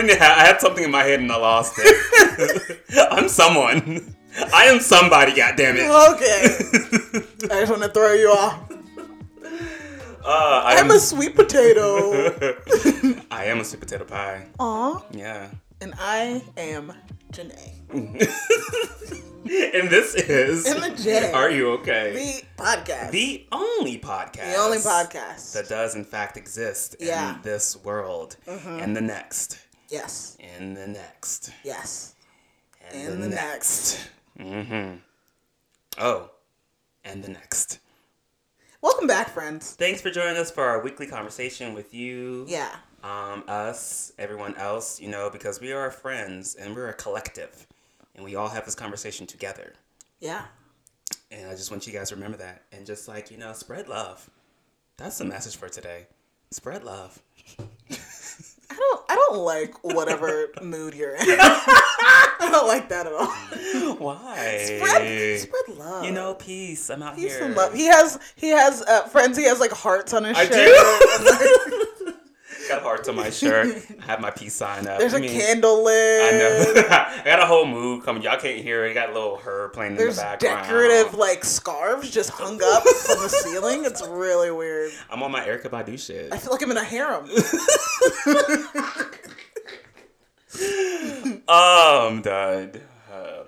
[0.00, 0.18] didn't.
[0.18, 2.80] Have, I had something in my head and I lost it.
[3.10, 4.14] I'm someone.
[4.54, 5.34] I am somebody.
[5.34, 5.90] God damn it.
[5.90, 7.24] Okay.
[7.54, 8.70] I just want to throw you off.
[10.24, 12.12] Uh, I I'm a sweet potato.
[13.30, 14.46] I am a sweet potato pie.
[14.60, 15.02] Aw.
[15.12, 15.48] Yeah.
[15.80, 16.92] And I am
[17.32, 17.72] Janae.
[19.44, 20.66] And this is.
[20.66, 21.32] And the J.
[21.32, 22.42] Are you okay?
[22.58, 23.10] The podcast.
[23.12, 24.52] The only podcast.
[24.52, 25.52] The only podcast.
[25.54, 27.36] that does in fact exist Yeah.
[27.36, 29.58] in this world and the next
[29.88, 30.36] yes.
[30.40, 32.14] and the next Yes.
[32.90, 34.08] and, And the, the next.
[34.38, 34.96] Mm-hmm.
[35.98, 36.30] Oh,
[37.04, 37.80] and the next.
[38.80, 39.72] Welcome back, friends.
[39.74, 42.44] Thanks for joining us for our weekly conversation with you.
[42.48, 42.70] Yeah.
[43.02, 47.66] Um, us, everyone else, you know, because we are friends and we're a collective,
[48.14, 49.72] and we all have this conversation together.
[50.20, 50.44] Yeah.
[51.30, 53.88] And I just want you guys to remember that and just like, you know, spread
[53.88, 54.28] love.
[54.96, 56.06] That's the message for today.
[56.50, 57.20] Spread love.
[58.70, 61.18] I don't I don't like whatever mood you're in.
[61.28, 63.94] I don't like that at all.
[63.96, 64.58] Why?
[64.64, 66.04] Spread, spread love.
[66.04, 66.90] You know, peace.
[66.90, 67.46] I'm out Peace here.
[67.46, 67.72] and love.
[67.74, 69.36] He has he has uh, friends.
[69.38, 71.87] He has like hearts on his I shirt.
[72.68, 73.82] Got hearts on my shirt.
[74.00, 74.98] I have my peace sign up.
[74.98, 76.22] There's I a mean, candle lit.
[76.22, 76.72] I know.
[76.90, 78.22] I got a whole mood coming.
[78.22, 78.90] Y'all can't hear it.
[78.90, 80.66] I got a little her playing in the background.
[80.66, 83.84] decorative like scarves just hung up from the ceiling.
[83.86, 84.92] It's really weird.
[85.08, 86.30] I'm on my Erykah Badu shit.
[86.32, 87.28] I feel like I'm in a harem.
[91.50, 92.72] Oh, I'm done.
[93.10, 93.44] Uh,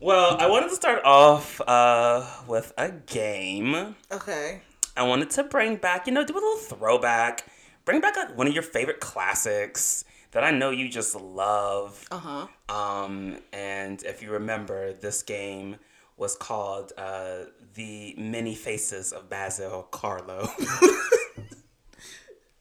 [0.00, 3.94] well, I wanted to start off uh, with a game.
[4.10, 4.60] Okay.
[4.96, 7.44] I wanted to bring back, you know, do a little throwback.
[7.84, 12.06] Bring back like, one of your favorite classics that I know you just love.
[12.10, 12.46] Uh huh.
[12.68, 15.76] Um, and if you remember, this game
[16.16, 17.44] was called uh,
[17.74, 20.48] The Many Faces of Basil Karlo.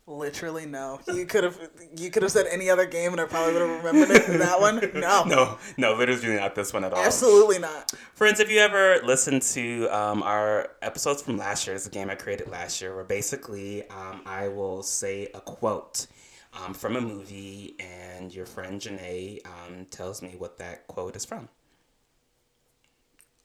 [0.06, 1.00] Literally no.
[1.08, 1.58] You could have
[1.96, 4.38] you could have said any other game and I probably would have remembered it.
[4.40, 4.92] That one?
[4.94, 5.24] No.
[5.24, 7.04] no, no, literally not this one at all.
[7.04, 7.92] Absolutely not.
[8.14, 12.10] Friends, if you ever listened to um, our episodes from last year, it's a game
[12.10, 16.08] I created last year where basically um, I will say a quote
[16.54, 21.24] um, from a movie and your friend Janae um, tells me what that quote is
[21.24, 21.48] from.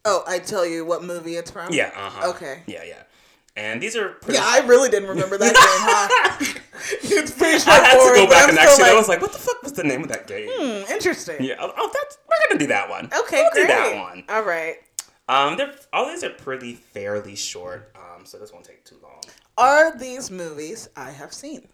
[0.04, 1.72] Oh, I tell you what movie it's from.
[1.72, 2.30] Yeah, uh huh.
[2.30, 2.62] Okay.
[2.66, 3.02] Yeah, yeah.
[3.58, 4.38] And these are pretty.
[4.38, 6.60] Yeah, I really didn't remember that game, huh?
[7.02, 7.76] it's pretty short.
[7.76, 9.72] I had to go back I'm and actually, I was like, what the fuck was
[9.72, 10.48] the name of that game?
[10.48, 11.36] hmm, interesting.
[11.40, 13.06] Yeah, oh, oh, that's, we're gonna do that one.
[13.06, 13.62] Okay, we'll great.
[13.62, 14.24] do that one.
[14.28, 14.76] All right.
[15.28, 19.20] Um, they're, all these are pretty fairly short, um, so this won't take too long.
[19.58, 21.66] Are these movies I have seen?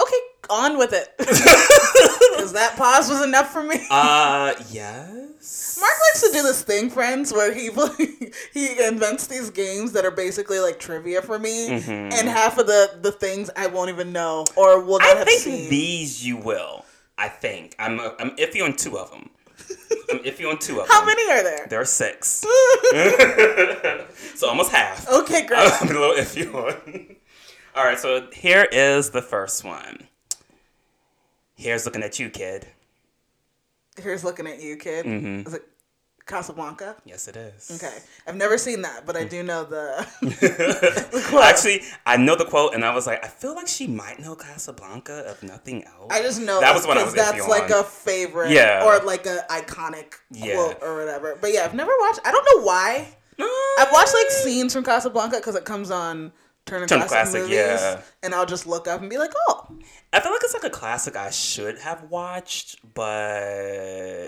[0.00, 0.16] Okay,
[0.48, 1.08] on with it.
[2.30, 3.76] Because that pause was enough for me.
[3.90, 5.76] Uh, yes.
[5.78, 7.68] Mark likes to do this thing, friends, where he
[8.54, 12.98] he invents these games that are basically like trivia for me, and half of the
[13.02, 15.16] the things I won't even know or will not Mm-hmm.
[15.16, 15.68] I have think seen.
[15.70, 16.84] these you will.
[17.18, 19.28] I think I'm I'm iffy on two of them.
[20.10, 21.08] I'm iffy on two of How them.
[21.10, 21.66] How many are there?
[21.68, 22.42] There are six,
[24.34, 25.06] so almost half.
[25.10, 25.58] Okay, great.
[25.80, 27.16] I'm a little iffy on.
[27.74, 30.08] All right, so here is the first one.
[31.54, 32.66] Here's looking at you, kid.
[34.00, 35.04] Here's looking at you, kid.
[35.06, 35.46] Mm-hmm.
[35.46, 35.62] Is it
[36.26, 36.96] Casablanca?
[37.04, 37.70] Yes, it is.
[37.82, 40.06] Okay, I've never seen that, but I do know the.
[40.20, 41.44] the quote.
[41.44, 44.34] Actually, I know the quote, and I was like, I feel like she might know
[44.34, 46.08] Casablanca, if nothing else.
[46.10, 47.80] I just know that was I was that's like on.
[47.80, 48.84] a favorite, Yeah.
[48.84, 50.54] or like a iconic Yeah.
[50.54, 51.36] quote or whatever.
[51.40, 52.20] But yeah, I've never watched.
[52.24, 53.16] I don't know why.
[53.78, 56.32] I've watched like scenes from Casablanca because it comes on
[56.66, 58.00] Turner, Turner Classic, Classic, movies, yeah.
[58.22, 59.66] and I'll just look up and be like, oh,
[60.12, 63.42] I feel like it's like a classic I should have watched, but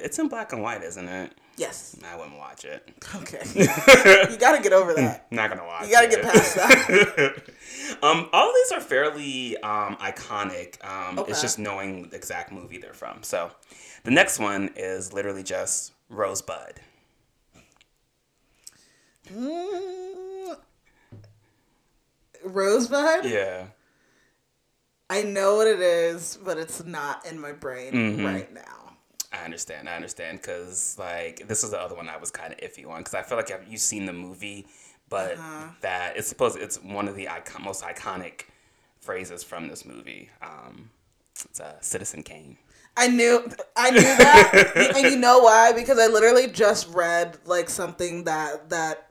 [0.02, 1.34] it's in black and white, isn't it?
[1.56, 2.88] yes, I wouldn't watch it.
[3.14, 3.42] okay.
[4.30, 5.26] you got to get over that.
[5.30, 5.86] Not gonna watch.
[5.86, 6.10] You got to it.
[6.10, 7.42] get past that.
[8.02, 10.82] um, all of these are fairly um, iconic.
[10.84, 11.30] Um, Okay.
[11.30, 13.22] It's just knowing the exact movie they're from.
[13.22, 13.50] So,
[14.04, 16.80] the next one is literally just Rosebud.
[19.32, 20.31] Mm.
[22.44, 23.24] Rosebud.
[23.24, 23.66] Yeah.
[25.10, 28.24] I know what it is, but it's not in my brain Mm-hmm.
[28.24, 28.96] right now.
[29.32, 29.88] I understand.
[29.88, 32.98] I understand because like this is the other one I was kind of iffy on
[33.00, 34.66] because I feel like have you seen the movie,
[35.08, 35.68] but Uh-huh.
[35.80, 38.42] that it's supposed it's one of the icon, most iconic
[39.00, 40.30] phrases from this movie.
[40.42, 40.90] Um,
[41.46, 42.58] it's uh, Citizen Kane.
[42.96, 45.72] I knew I knew that, and you know why?
[45.72, 49.08] Because I literally just read like something that that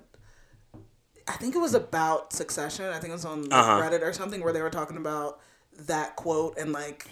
[1.33, 2.85] I think it was about Succession.
[2.85, 3.81] I think it was on like, Uh-huh.
[3.81, 5.39] Reddit or something where they were talking about
[5.87, 7.07] that quote and like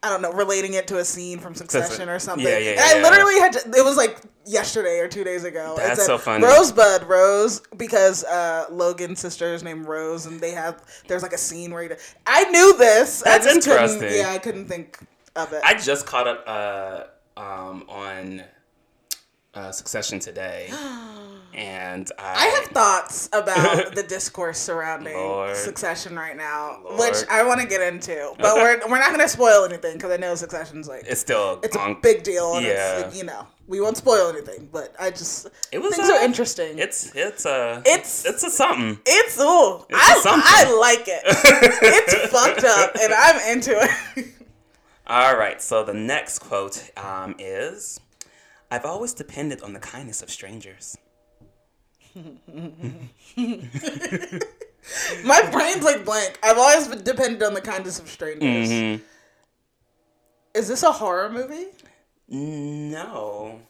[0.00, 2.46] I don't know, relating it to a scene from Succession or something.
[2.46, 3.02] Yeah, yeah, And I yeah.
[3.02, 5.74] literally had to, it was like yesterday or two days ago.
[5.74, 6.44] It That's said so funny.
[6.44, 11.38] Rosebud Rose because uh, Logan's sister is named Rose, and they have there's like a
[11.38, 11.90] scene where he,
[12.28, 13.22] I knew this.
[13.22, 14.02] That's interesting.
[14.02, 15.00] Yeah, I couldn't think
[15.34, 15.62] of it.
[15.64, 18.44] I just caught up uh, um, on
[19.58, 20.70] uh, Succession today,
[21.54, 25.56] and I, I have thoughts about the discourse surrounding Lord.
[25.56, 26.98] Succession right now, Lord.
[27.00, 28.62] which I want to get into, but Okay.
[28.62, 31.76] we're we're not going to spoil anything because I know Succession's like it's still it's
[31.76, 33.00] a big deal, and yeah.
[33.00, 36.24] it's you know we won't spoil anything, but I just It was things uh, are
[36.24, 36.78] interesting.
[36.78, 38.98] It's it's a It's- it's a something.
[39.04, 40.42] It's It's I something.
[40.46, 41.22] I like it.
[41.82, 43.72] it's fucked up, and I'm into
[44.16, 44.26] it.
[45.06, 47.98] All right, so the next quote um, is,
[48.70, 50.96] "I've always depended on the kindness of strangers."
[55.24, 56.38] My brain's like blank.
[56.42, 58.68] I've always been depended on the kindness of strangers.
[58.68, 59.02] Mm-hmm.
[60.54, 61.66] Is this a horror movie?
[62.28, 63.60] No.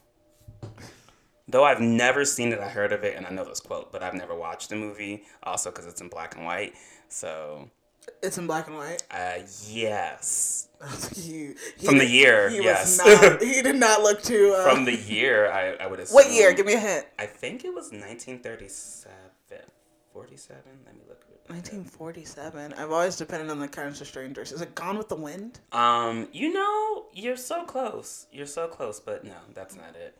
[1.49, 4.03] Though I've never seen it, I heard of it, and I know this quote, but
[4.03, 5.25] I've never watched the movie.
[5.43, 6.75] Also, because it's in black and white.
[7.09, 7.71] So,
[8.23, 9.03] It's in black and white.
[9.11, 10.69] uh, yes.
[11.15, 12.99] he, he From the year, he yes.
[12.99, 14.55] Not, he did not look too.
[14.56, 16.15] Uh, From the year, I, I would assume.
[16.17, 16.53] what year?
[16.53, 17.06] Give me a hint.
[17.19, 19.12] I think it was 1937.
[20.12, 20.56] 47?
[20.85, 21.25] Let me look.
[21.49, 22.75] 1947.
[22.75, 24.50] I've always depended on the kindness of strangers.
[24.53, 25.61] Is it Gone with the Wind?
[25.73, 28.26] Um, you know, you're so close.
[28.32, 30.17] You're so close, but no, that's not it.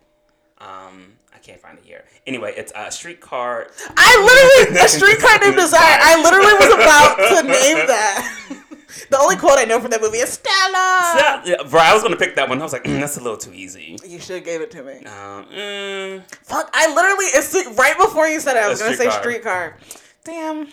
[0.61, 2.05] Um, I can't find the year.
[2.27, 3.71] Anyway, it's a uh, streetcar.
[3.97, 5.99] I literally a streetcar named Desire.
[6.01, 8.65] I literally was about to name that.
[9.11, 11.15] the only quote I know from that movie is Stella.
[11.17, 12.59] Yeah, yeah, bro, I was gonna pick that one.
[12.61, 13.97] I was like, mm, that's a little too easy.
[14.05, 14.99] You should have gave it to me.
[15.05, 16.71] Um, mm, Fuck!
[16.73, 18.63] I literally it's right before you said it.
[18.63, 19.77] I was gonna say streetcar.
[19.79, 19.99] streetcar.
[20.25, 20.69] Damn.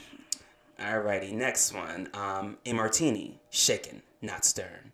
[0.80, 2.10] alrighty, next one.
[2.16, 4.92] Um, a martini, shaken, not stirred.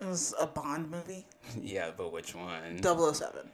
[0.00, 1.26] It was a Bond movie.
[1.62, 2.82] Yeah, but which one?
[2.82, 3.48] 007.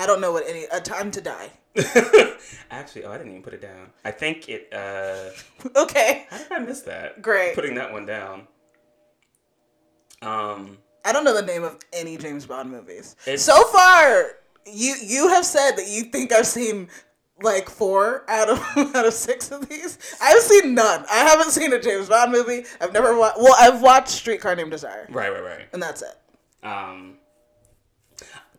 [0.00, 0.64] I don't know what any.
[0.72, 1.50] A Time to Die.
[2.70, 3.90] Actually, oh, I didn't even put it down.
[4.04, 4.72] I think it.
[4.72, 5.30] Uh,
[5.76, 6.26] Okay.
[6.30, 7.20] how did I miss that?
[7.22, 7.54] Great.
[7.54, 8.46] Putting that one down.
[10.22, 13.16] Um, I don't know the name of any James Bond movies.
[13.36, 14.32] So far,
[14.66, 16.88] you you have said that you think I've seen
[17.42, 18.58] like four out of
[18.94, 19.98] out of six of these.
[20.20, 21.04] I've seen none.
[21.10, 22.64] I haven't seen a James Bond movie.
[22.80, 23.38] I've never watched.
[23.38, 25.68] Well, I've watched Streetcar Named Desire, right, right, right.
[25.72, 26.18] and that's it.
[26.66, 27.16] Um,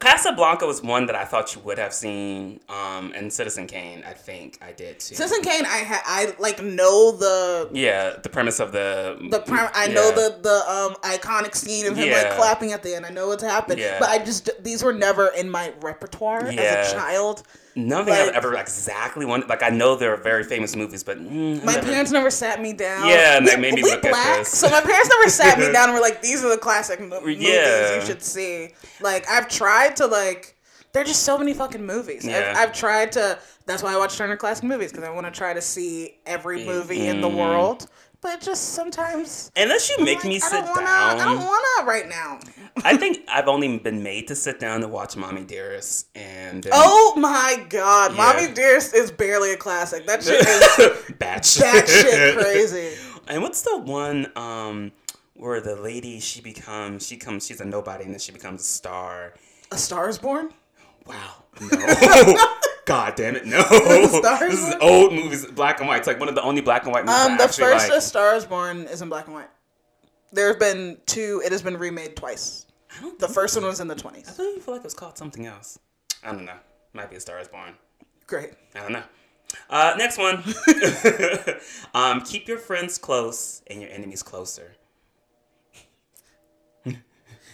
[0.01, 2.59] Casablanca was one that I thought you would have seen.
[2.67, 5.15] Um, and Citizen Kane, I think I did too.
[5.15, 9.69] Citizen Kane, I ha- I like know the yeah, the premise of the the prim-
[9.73, 12.23] I know the the um iconic scene of him Yeah.
[12.23, 13.05] like clapping at the end.
[13.05, 13.97] I know what's happened, Yeah.
[13.99, 16.61] but I just these were never in my repertoire Yeah.
[16.61, 17.43] as a child.
[17.75, 19.47] Nothing like- I've ever exactly wanted.
[19.49, 22.73] Like I know they're very famous movies, but mm, My never- parents never sat me
[22.73, 23.07] down.
[23.07, 24.49] Yeah, and we, they made me look at black, this.
[24.57, 27.21] so my parents never sat me down and were like, "These are the classic mo-
[27.21, 27.95] movies Yeah.
[27.95, 28.69] you should see."
[28.99, 30.57] Like I've tried to like,
[30.93, 32.25] there are just so many fucking movies.
[32.25, 32.53] Yeah.
[32.57, 33.39] I've, I've tried to.
[33.67, 36.65] That's why I watch Turner Classic Movies because I want to try to see every
[36.65, 37.35] movie in the Mhm.
[37.37, 37.87] world.
[38.21, 41.19] But just sometimes, Unless you make like, me sit don't wanna, down.
[41.19, 42.39] I don't wanna right now.
[42.83, 46.71] I think I've only been made to sit down to watch Mommy Dearest, and then
[46.75, 48.17] Oh my god, Yeah.
[48.17, 50.05] Mommy Dearest is barely a classic.
[50.05, 52.91] That shit is batch batshit crazy.
[53.27, 54.91] And what's the one um
[55.33, 58.65] where the lady she becomes she comes she's a nobody and then she becomes a
[58.65, 59.33] star?
[59.71, 60.51] A Star is Born.
[61.07, 61.43] Wow.
[61.59, 62.37] No.
[62.85, 63.63] God damn it, no.
[63.69, 65.99] This is old movies, black and white.
[65.99, 67.97] It's like one of the only black and white movies Um, the actually first like.
[67.97, 69.49] A Star is Born is in black and white.
[70.33, 71.41] There have been two.
[71.45, 72.65] It has been remade twice.
[72.97, 74.39] I don't The first one was in the twenties.
[74.39, 75.79] I you feel like it was called something else.
[76.23, 76.57] I don't know.
[76.93, 77.73] Might be a Star is Born.
[78.27, 78.51] Great.
[78.75, 79.03] I don't know.
[79.69, 80.43] Uh, next one.
[81.93, 84.73] um, keep your friends close and your enemies closer.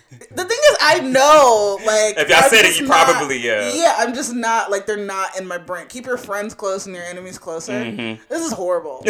[0.09, 3.71] The thing is, I know, like, If y'all I'm said it, you not- probably, yeah.
[3.73, 5.87] Yeah, I'm just not like they're not in my brain.
[5.87, 7.73] Keep your friends close and your enemies closer.
[7.73, 8.23] Mm-hmm.
[8.29, 9.03] This is horrible.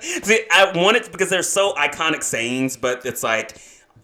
[0.00, 3.58] See, I want it because they're so iconic sayings, but it's like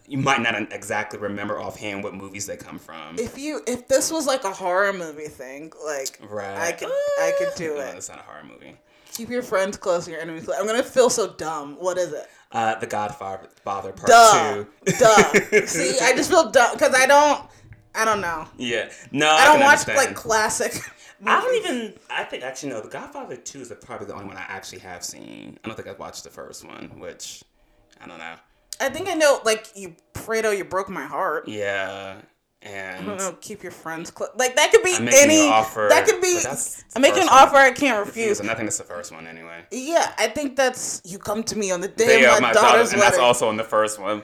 [0.09, 3.18] you might not exactly remember offhand what movies they come from.
[3.18, 6.59] if you, if this was like a horror movie thing, like, right.
[6.59, 7.97] I could, I could do No, it.
[7.97, 8.76] it's not a horror movie.
[9.14, 10.56] Keep your friends close and your enemies close.
[10.59, 11.76] I'm gonna feel so dumb.
[11.78, 12.26] What is it?
[12.52, 14.54] Uh, the Godfather Father Part Duh.
[14.54, 14.92] Two.
[14.99, 15.66] Duh.
[15.66, 17.42] See, I just feel dumb because I don't.
[17.94, 18.47] I don't know.
[18.56, 18.90] Yeah.
[19.11, 19.97] No, I don't watch understand.
[19.97, 20.80] like classic.
[21.25, 21.94] I don't even.
[22.11, 22.80] I think actually no.
[22.80, 25.59] The Godfather Two is probably the only one I actually have seen.
[25.62, 27.42] I don't think I've watched the first one, which
[28.00, 28.35] I don't know.
[28.80, 29.40] I think I know.
[29.44, 31.47] Like you, Fredo, you broke my heart.
[31.49, 32.16] Yeah,
[32.64, 33.37] I And don't know.
[33.40, 34.31] Keep your friends close.
[34.37, 35.47] Like that could be any.
[35.47, 36.40] an offer, that could be.
[36.95, 37.35] I'm making an one.
[37.38, 38.38] offer I can't refuse.
[38.40, 39.64] and I think it's the first one anyway.
[39.73, 42.52] Yeah, I think that's you come to me on the day, Day of my, my
[42.52, 44.23] daughter's daughter, and that's also in the first one.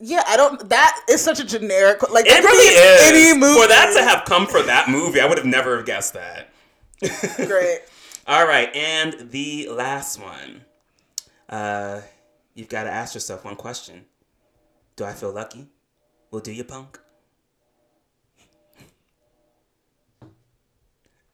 [0.00, 0.68] yeah, I don't.
[0.68, 2.02] That is such a generic.
[2.10, 3.02] Like It really is.
[3.32, 6.14] Any movie For that to have come for that movie, I would have never guessed
[6.14, 6.48] that.
[7.46, 7.80] great.
[8.26, 10.64] All right, and the last one.
[11.48, 12.00] Uh,
[12.54, 14.06] you've got to ask yourself one question:
[14.96, 15.68] Do I feel lucky?
[16.30, 16.98] Well, do you, punk?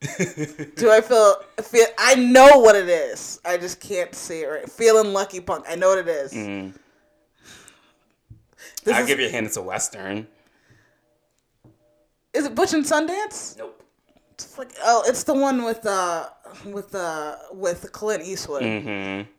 [0.01, 1.87] Do I feel feel?
[1.97, 3.41] I know what it is.
[3.43, 4.69] I just can't say it right.
[4.69, 5.65] Feeling lucky, punk.
[5.67, 6.33] I know what it is.
[6.33, 6.73] Mm.
[8.85, 9.47] I'll is, give you a hint.
[9.47, 10.27] It's a western.
[12.33, 13.57] is it Butch and Sundance?
[13.57, 13.83] Nope.
[14.33, 16.29] It's like oh, it's the one with uh
[16.65, 19.29] with uh with Clint Eastwood, Mm-hmm.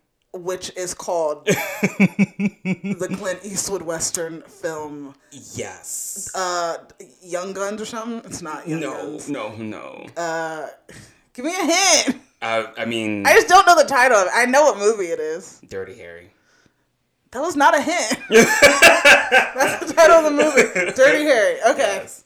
[0.42, 5.14] Which is called the Clint Eastwood Western film,
[5.54, 6.30] Yes.
[6.34, 6.78] uh,
[7.22, 8.22] Young Guns or something.
[8.30, 9.28] It's not Young no, Guns.
[9.28, 10.06] no, no.
[10.16, 10.22] No.
[10.22, 10.68] Uh,
[11.34, 12.20] give me a hint.
[12.40, 14.32] Uh, I mean, I just don't know the title of it.
[14.34, 15.60] I know what movie it is.
[15.68, 16.30] Dirty Harry.
[17.32, 18.18] That was not a hint.
[18.30, 20.92] That's the title of the movie.
[20.92, 21.58] Dirty Harry.
[21.68, 21.96] Okay.
[22.02, 22.24] Yes.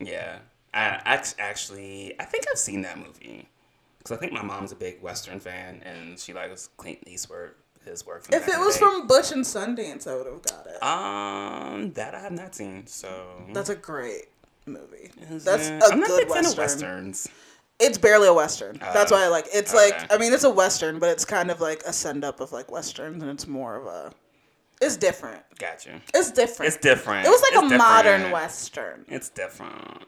[0.00, 0.38] Yeah.
[0.74, 3.48] I act- actually, I think I've seen that movie
[4.06, 7.50] because I think my mom's a big Western fan and she likes Clint Eastwood,
[7.84, 8.24] his work.
[8.24, 10.82] From If it was from Butch and Sundance, I would have got it.
[10.82, 12.86] um, that I have not seen.
[12.86, 14.26] So That's a great
[14.66, 15.10] movie.
[15.30, 15.82] Is That's it?
[15.82, 16.58] a I'm good a big fan of western.
[16.58, 17.28] westerns.
[17.78, 18.78] It's barely a western.
[18.78, 19.46] That's Oh, why I like.
[19.52, 19.90] It's okay.
[19.90, 22.50] like I mean, it's a western, but it's kind of like a send up of
[22.52, 24.12] like westerns, and it's more of a.
[24.80, 25.42] It's different.
[25.58, 26.00] Gotcha.
[26.14, 26.68] It's different.
[26.72, 27.26] It's different.
[27.26, 29.04] It was like It's a modern western.
[29.08, 30.04] It's different.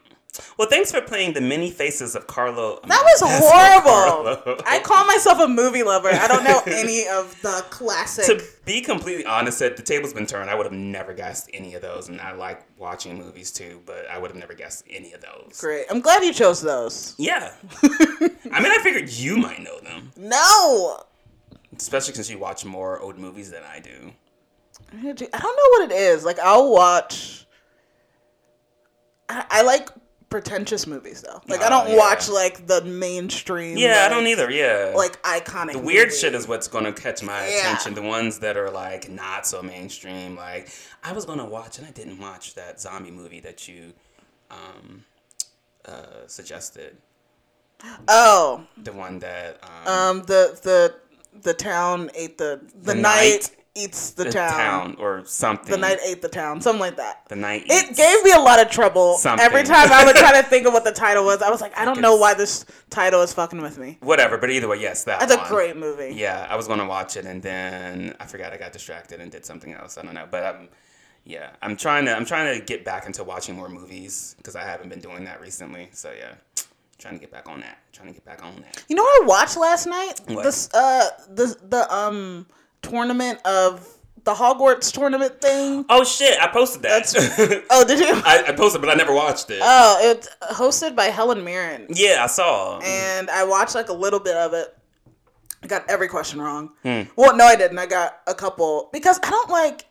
[0.57, 2.81] Well, thanks for playing the many faces of Karlo.
[2.83, 4.35] That was horrible.
[4.55, 4.61] Karlo.
[4.65, 6.09] I call myself a movie lover.
[6.09, 8.25] I don't know any of the classic.
[8.25, 11.73] to be completely honest, if the table's been turned, I would have never guessed any
[11.73, 12.09] of those.
[12.09, 15.59] And I like watching movies too, but I would have never guessed any of those.
[15.59, 15.87] Great.
[15.89, 17.15] I'm glad you chose those.
[17.17, 17.51] Yeah.
[17.83, 21.03] I mean, I figured you might know them, No.
[21.75, 24.11] especially since you watch more old movies than I do.
[24.93, 26.23] I don't know what it is.
[26.23, 27.47] Like I'll watch.
[29.27, 29.89] I, I like
[30.29, 31.41] pretentious movies though.
[31.47, 31.97] Like I Oh, don't yeah.
[31.97, 33.77] watch like the mainstream.
[33.77, 34.49] Yeah, I don't either.
[34.51, 34.93] Yeah.
[34.95, 35.73] Like iconic.
[35.73, 36.19] the weird movies.
[36.19, 37.59] shit is what's gonna catch my Yeah.
[37.59, 37.93] attention.
[37.95, 40.35] The ones that are like not so mainstream.
[40.35, 40.69] Like
[41.03, 43.93] I was gonna watch, and I didn't watch that zombie movie that you
[44.51, 45.05] um,
[45.85, 46.97] uh, suggested.
[48.07, 50.95] Oh, The one that um, um, the the
[51.41, 54.51] the town ate the the, The night, night- eats the, the town.
[54.51, 55.71] town or something.
[55.71, 56.61] The night ate the town.
[56.61, 57.25] Something like that.
[57.29, 57.63] The night.
[57.67, 59.45] It gave me a lot of trouble Something.
[59.45, 61.41] every time I would try to think of what the title was.
[61.41, 63.97] I was like, I don't know why this title is fucking with me.
[64.01, 64.37] whatever.
[64.37, 66.13] But either way, yes, that That's a great movie.
[66.15, 69.45] Yeah, I was gonna watch it and then I forgot I got distracted and did
[69.45, 69.97] something else.
[69.97, 70.67] I don't know, but um,
[71.23, 74.63] yeah, I'm trying to I'm trying to get back into watching more movies because I
[74.63, 75.89] haven't been doing that recently.
[75.91, 76.33] So yeah,
[76.97, 77.77] trying to get back on that.
[77.93, 78.83] Trying to get back on that.
[78.87, 80.13] You know what I watched last night?
[80.27, 80.43] What?
[80.43, 82.47] This uh the the um
[82.81, 83.87] tournament of
[84.25, 85.85] the Hogwarts tournament thing.
[85.89, 86.39] Oh shit!
[86.39, 87.63] I posted that.
[87.71, 88.07] Oh, did you?
[88.25, 89.59] I, I posted, but I never watched it.
[89.61, 92.79] Oh, it's hosted by Helen Mirren, yeah, I saw.
[92.79, 94.75] and I watched like a little bit of it.
[95.63, 96.71] I got every question wrong.
[96.83, 97.01] Hmm.
[97.17, 97.79] Well, no, I didn't.
[97.79, 99.85] I got a couple because I don't like.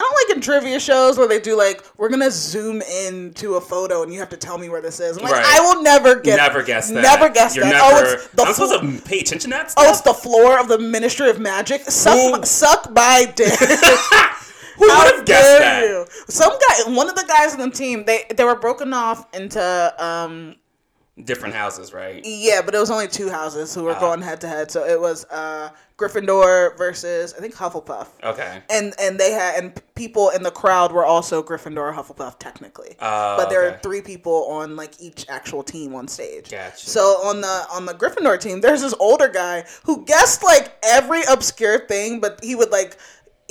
[0.00, 3.56] I don't like in trivia shows where they do like we're gonna zoom in to
[3.56, 5.18] a photo and you have to tell me where this is.
[5.18, 5.44] I'm like, Right.
[5.46, 7.02] I will never get never guess that.
[7.02, 7.72] Never guess You're that.
[7.72, 9.70] Never, oh, it's the I'm flo- supposed to pay attention to that.
[9.72, 9.84] Stuff?
[9.86, 11.82] Oh, it's the floor of the Ministry of Magic.
[11.82, 13.52] Suck, Who- suck my dick.
[13.58, 15.84] Who would have guessed that?
[15.84, 16.06] you?
[16.28, 19.94] Some guy, one of the guys on the team, they they were broken off into
[20.02, 20.56] um
[21.24, 22.20] Different houses, right?
[22.24, 24.00] yeah, but it was only two houses who were Uh-huh.
[24.00, 24.70] going head to head.
[24.70, 28.08] So it was uh Gryffindor versus I think Hufflepuff.
[28.22, 28.62] Okay.
[28.70, 32.96] And and they had and people in the crowd were also Gryffindor Hufflepuff technically.
[33.00, 33.76] Oh, but there okay.
[33.76, 36.50] are three people on like each actual team on stage.
[36.50, 36.88] Gotcha.
[36.88, 41.22] So on the on the Gryffindor team, there's this older guy who guessed like every
[41.30, 42.96] obscure thing, but he would like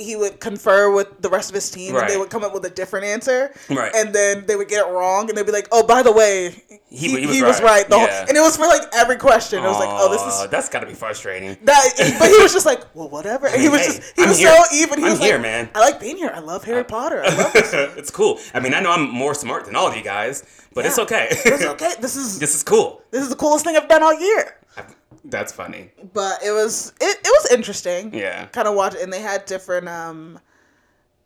[0.02, 2.64] he would confer with the rest of his team and they would come up with
[2.64, 3.52] a different answer.
[3.68, 3.92] Right.
[3.94, 6.50] And then they would get it wrong and they'd be like, Oh, by the way,
[6.88, 7.70] He- he, he he was was, right.
[7.82, 7.88] right.
[7.88, 9.58] the whole- and it was for like every question.
[9.62, 11.56] It was like, Oh, this is that's got to be frustrating.
[11.64, 13.46] that but he was just like, Well, whatever.
[13.46, 14.54] And he was Hey, just he I'm was here.
[14.56, 14.98] so even.
[14.98, 15.70] He I'm was here, like, man.
[15.74, 16.32] I like being here.
[16.34, 17.22] I love Harry Potter.
[17.24, 17.72] I love this.
[17.96, 18.38] it's cool.
[18.54, 21.28] I mean, I know I'm more smart than all of you guys, but it's okay.
[21.30, 21.92] It's okay.
[22.00, 23.02] This is this is cool.
[23.10, 24.56] this is the coolest thing I've done all year.
[24.76, 24.84] I-
[25.24, 25.90] That's funny.
[26.14, 28.46] but it was it, it was interesting Yeah.
[28.46, 30.38] kind of watch and they had different um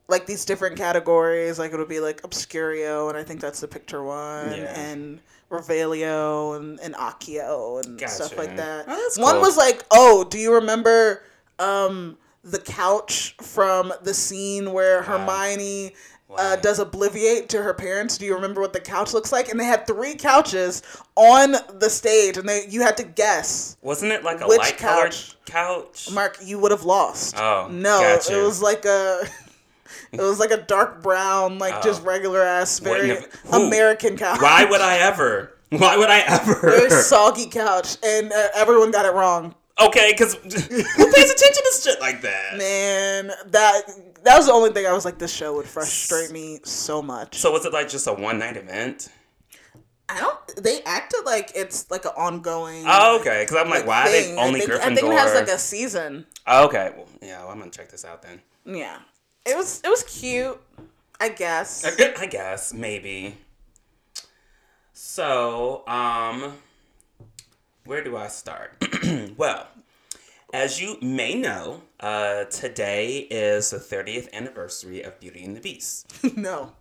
[0.08, 3.68] like these different categories like it would be like obscurio and i think that's the
[3.68, 4.78] picture one Yeah.
[4.78, 5.20] and
[5.50, 10.38] revelio and, and accio and stuff like that Oh, that's one was like oh do
[10.38, 11.22] you remember
[11.58, 15.94] um the couch from the scene where hermione
[16.38, 18.18] uh, does obliviate to her parents.
[18.18, 19.48] Do you remember what the couch looks like?
[19.48, 20.82] And they had three couches
[21.16, 23.76] on the stage, and they you had to guess.
[23.82, 25.36] Wasn't it like a Which light colored couch?
[25.46, 26.10] couch?
[26.12, 27.36] Mark, you would have lost.
[27.38, 28.38] Oh, no, gotcha.
[28.38, 29.22] it was like a.
[30.12, 32.04] It was like a dark brown, like just Oh.
[32.04, 33.66] regular ass, very who?
[33.66, 34.40] American couch.
[34.40, 35.52] Why would I ever?
[35.70, 36.54] Why would I ever?
[36.60, 39.54] Very soggy couch, and uh, everyone got it wrong.
[39.80, 42.56] okay, because who pays attention to shit like that?
[42.56, 43.82] Man, that
[44.24, 47.36] that was the only thing I was like, this show would frustrate me so much.
[47.36, 49.08] So was it like just a one night event?
[50.08, 50.62] I don't.
[50.62, 52.84] They acted like it's like an ongoing.
[52.86, 53.42] Oh, okay.
[53.42, 54.32] Because I'm like, why thing.
[54.32, 54.80] are they only I think, Gryffindor?
[54.80, 56.26] I think it has like a season.
[56.46, 56.92] Oh, okay.
[56.96, 57.40] Well, yeah.
[57.40, 58.40] Well, I'm gonna check this out then.
[58.66, 58.98] Yeah,
[59.46, 60.60] it was it was cute.
[61.20, 61.84] I guess.
[61.84, 63.38] I guess maybe.
[64.92, 66.54] So, um,
[67.84, 68.84] where do I start?
[69.36, 69.68] well,
[70.54, 76.06] as you may know, uh, today is the 30th anniversary of Beauty and the Beast.
[76.36, 76.72] no.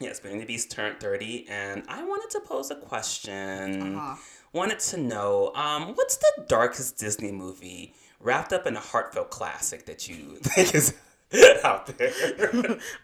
[0.00, 3.96] Yes, Beauty and the Beast turned 30, and I wanted to pose a question.
[3.96, 4.16] Uh-huh.
[4.52, 9.86] Wanted to know, um, what's the darkest Disney movie wrapped up in a heartfelt classic
[9.86, 10.94] that you think is
[11.62, 12.12] out there?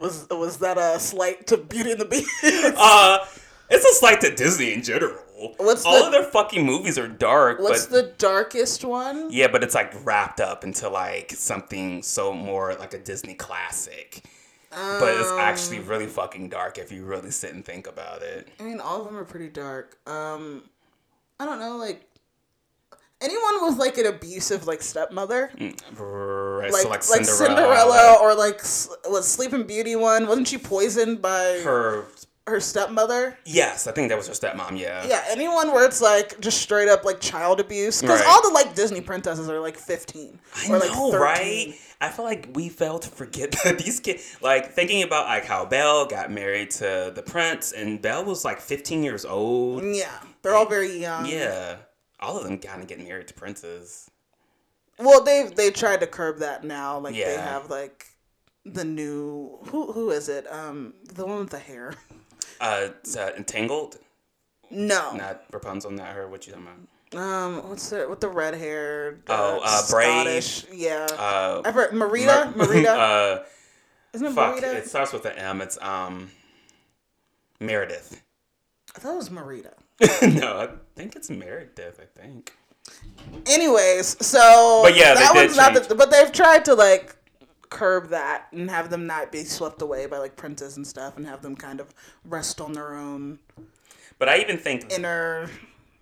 [0.01, 2.29] Was was that a slight to Beauty and the Beast?
[2.43, 3.25] uh,
[3.71, 5.23] it's a slight to Disney in general.
[5.59, 9.29] What's All the- of their fucking movies are dark, What's but the darkest one?
[9.31, 14.25] yeah, but it's like wrapped up into like something so more like a Disney classic.
[14.71, 18.49] but it's actually really fucking dark if you really sit and think about it.
[18.61, 19.97] I mean, all of them are pretty dark.
[20.07, 20.65] Um,
[21.41, 22.05] I don't know, like
[23.21, 25.51] anyone with like an abusive like stepmother,
[25.97, 28.61] Right, like so like like Cinderella, Cinderella, or like
[29.09, 30.27] was Sleeping Beauty one?
[30.27, 32.05] Wasn't she poisoned by her,
[32.51, 33.37] her stepmother?
[33.45, 34.79] yes, I think that was her stepmom.
[34.79, 38.29] Yeah, Yeah, anyone where it's like just straight up like child abuse, because Right.
[38.29, 41.21] all the like Disney princesses are like fifteen I or like know, 13.
[41.21, 41.75] right?
[42.01, 45.65] I feel like we fail to forget that these kids, like thinking about like how
[45.65, 49.83] Belle got married to the prince, and Belle was like 15 years old.
[49.85, 51.27] Yeah, they're all very young.
[51.27, 51.77] Yeah,
[52.21, 54.11] all of them kind of get married to princes.
[55.01, 56.99] Well, they they tried to curb that now.
[56.99, 58.07] Like they have like
[58.65, 60.47] the new who who is it?
[60.53, 61.95] Um, the one with the hair.
[62.61, 63.99] Uh, uh, Entangled,
[64.71, 65.13] No.
[65.15, 66.29] not Rapunzel, not her.
[66.29, 67.21] What you talking about?
[67.21, 69.21] Um, what's it with the red hair?
[69.29, 70.67] Oh, uh, Brave.
[70.73, 71.07] Yeah.
[71.17, 71.93] Uh, I've Marita.
[71.93, 72.87] Mer- Marita.
[72.87, 73.43] uh,
[74.13, 74.75] Isn't it fuck, Marita?
[74.75, 75.61] it starts with an M.
[75.63, 76.31] It's um,
[77.61, 78.23] Meredith.
[78.95, 79.73] I thought it was Marita.
[80.41, 82.01] no, I think it's Meredith.
[82.01, 82.53] I think.
[83.47, 85.89] Anyways, so But yeah, they that did one's not.
[85.89, 87.17] The, but they've tried to like
[87.71, 91.27] curb that and have them not be swept away by like princes and stuff, and
[91.27, 93.39] have them kind of rest on their own
[94.19, 95.49] But I even think inner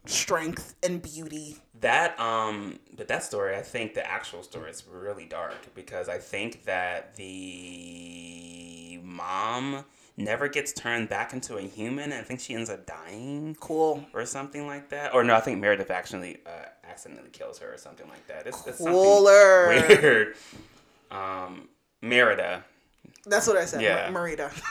[0.06, 1.56] strength and beauty.
[1.80, 6.16] that um but that story i think the actual story is really dark because i
[6.16, 9.84] think that the mom
[10.16, 14.06] never gets turned back into a human i think she ends up dying Cool.
[14.14, 17.78] or something like that or no i think meredith actually uh, accidentally kills her or
[17.78, 19.68] something like that it's, it's something Cooler.
[19.68, 20.36] weird
[21.10, 21.68] um
[22.02, 22.62] merida
[23.26, 23.82] That's what I said.
[23.82, 24.08] Yeah.
[24.12, 24.50] Marita.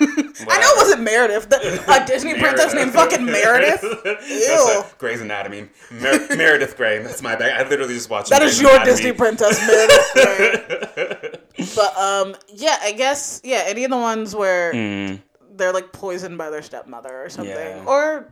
[0.50, 1.50] I know it wasn't Meredith.
[1.50, 3.82] The, a Disney princess named fucking Meredith.
[4.06, 4.80] That's Ew.
[4.80, 5.68] a Grey's Anatomy.
[5.92, 7.00] Mer- Meredith Grey.
[7.04, 7.66] That's my bag.
[7.66, 8.30] I literally just watched.
[8.30, 8.92] That Grey's is your Anatomy.
[8.96, 11.42] Disney princess, Meredith.
[11.76, 15.20] But um, yeah, I guess yeah, any of the ones where Mm.
[15.56, 17.84] they're like poisoned by their stepmother or something, Yeah.
[17.86, 18.30] or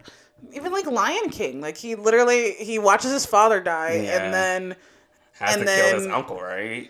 [0.54, 1.60] even like Lion King.
[1.62, 4.24] Like he literally he watches his father die, Yeah.
[4.24, 4.76] and then
[5.40, 6.90] Has And to kill his then- uncle, right?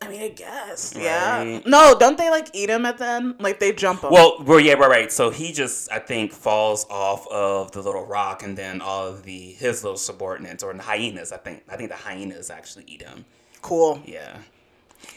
[0.00, 1.38] I mean, I guess yeah.
[1.42, 1.66] Right.
[1.66, 3.34] No, don't they like eat him at the end?
[3.40, 4.10] Like they jump him.
[4.12, 5.12] Well, well, yeah, right, right.
[5.12, 9.24] So he just, I think, falls off of the little rock, and then all of
[9.24, 11.32] the his little subordinates or the hyenas.
[11.32, 13.24] I think, I think the hyenas actually eat him.
[13.60, 14.00] cool.
[14.04, 14.38] Yeah.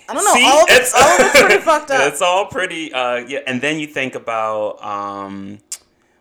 [0.10, 0.34] I don't know.
[0.34, 2.12] See, all, of it's, all of it's pretty fucked up.
[2.12, 2.92] It's all pretty.
[2.92, 5.60] Uh, yeah, and then you think about um,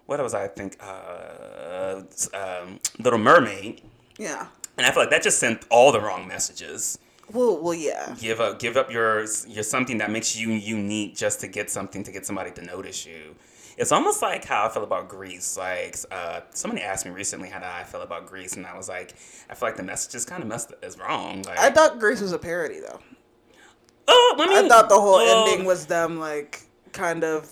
[0.07, 0.77] what was I think?
[0.83, 2.03] Uh,
[2.35, 3.81] um, Little Mermaid,
[4.19, 4.47] Yeah.
[4.77, 6.99] and I feel like that just sent all the wrong messages.
[7.33, 8.15] Well, well, yeah.
[8.21, 12.03] give up give up your your something that makes you unique just to get something
[12.05, 13.37] to get somebody to notice you
[13.81, 17.61] it's almost like how i feel about Grease like uh, somebody asked me recently how
[17.63, 19.15] i feel about Grease and i was like
[19.49, 22.21] i feel like the message is kind of messed is wrong like I thought Grease
[22.21, 23.01] was a parody though.
[24.09, 26.61] oh, I, mean, I thought the whole ending was them like
[26.93, 27.51] kind of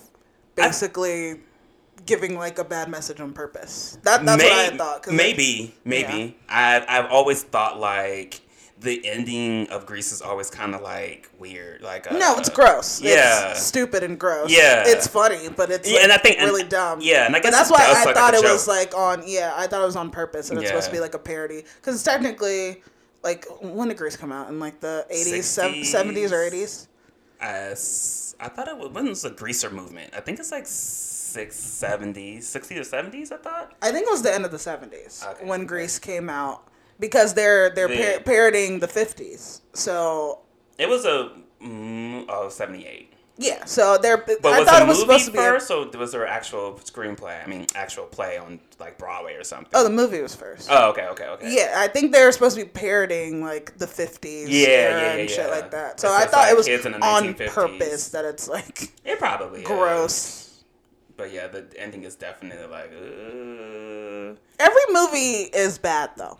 [0.54, 1.40] basically
[2.04, 3.98] giving like a bad message on purpose.
[4.02, 5.06] That that's what I thought.
[5.10, 8.40] maybe maybe I've, I've always thought like
[8.80, 13.00] the ending of Grease is always kind of like weird like uh, no, it's gross.
[13.00, 13.50] yeah.
[13.50, 14.50] it's stupid and gross.
[14.52, 14.84] Yeah.
[14.86, 17.00] it's funny, but it's Yeah, like, and I think- and- really dumb.
[17.02, 19.22] yeah, and I but guess that's why I thought it was like on.
[19.26, 21.64] Yeah, I thought it was on purpose, and it's supposed to be like a parody
[21.76, 22.82] because it's technically
[23.24, 26.86] like when did Grease come out in like the eighties, seventies, or eighties?
[27.40, 27.74] uh,
[28.40, 30.14] I thought it was when was the greaser movement.
[30.16, 33.32] I think it's like six seventies, sixty to seventies.
[33.32, 33.74] I thought.
[33.82, 35.66] I think it was the end of the seventies Okay, when.
[35.66, 36.67] Grease came out
[36.98, 39.62] because they're they're The- par- parodying the fifties.
[39.74, 40.40] So
[40.78, 41.32] It was a
[41.62, 43.12] mm, oh 78.
[43.40, 44.16] yeah, so they're.
[44.16, 45.38] But I was thought it was movie supposed to be.
[45.38, 47.42] a- first, or was there actual screenplay?
[47.42, 49.70] I mean, actual play on like Broadway or something.
[49.74, 50.68] oh, the movie was first.
[50.70, 51.54] Oh, okay, okay, okay.
[51.56, 55.26] Yeah, I think they're supposed to be parodying like the fifties, Yeah, yeah, and yeah,
[55.36, 55.50] shit yeah.
[55.56, 56.00] like that.
[56.00, 59.18] So I thought like, it was kids in the on purpose that it's like It
[59.20, 59.66] probably is.
[59.66, 60.44] gross.
[61.16, 66.38] But yeah, the ending is definitely like uh, Every movie is bad though.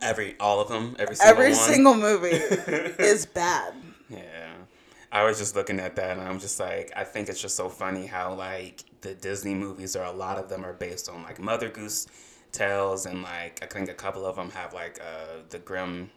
[0.00, 1.60] Every all of them, every single Every one.
[1.60, 2.28] single movie
[3.02, 3.74] is bad.
[4.08, 4.54] Yeah.
[5.10, 7.68] I was just looking at that and I'm just like, I think it's just so
[7.68, 11.40] funny how like the Disney movies are a lot of them are based on like
[11.40, 12.06] Mother Goose
[12.52, 16.10] tales and like I think a couple of them have like uh, the Grimm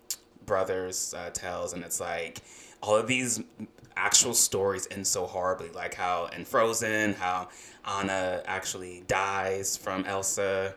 [0.46, 2.40] brothers uh, tales and it's like
[2.82, 3.42] all of these
[3.96, 7.48] actual stories end so horribly like how in Frozen how
[7.86, 10.74] Anna actually dies from Elsa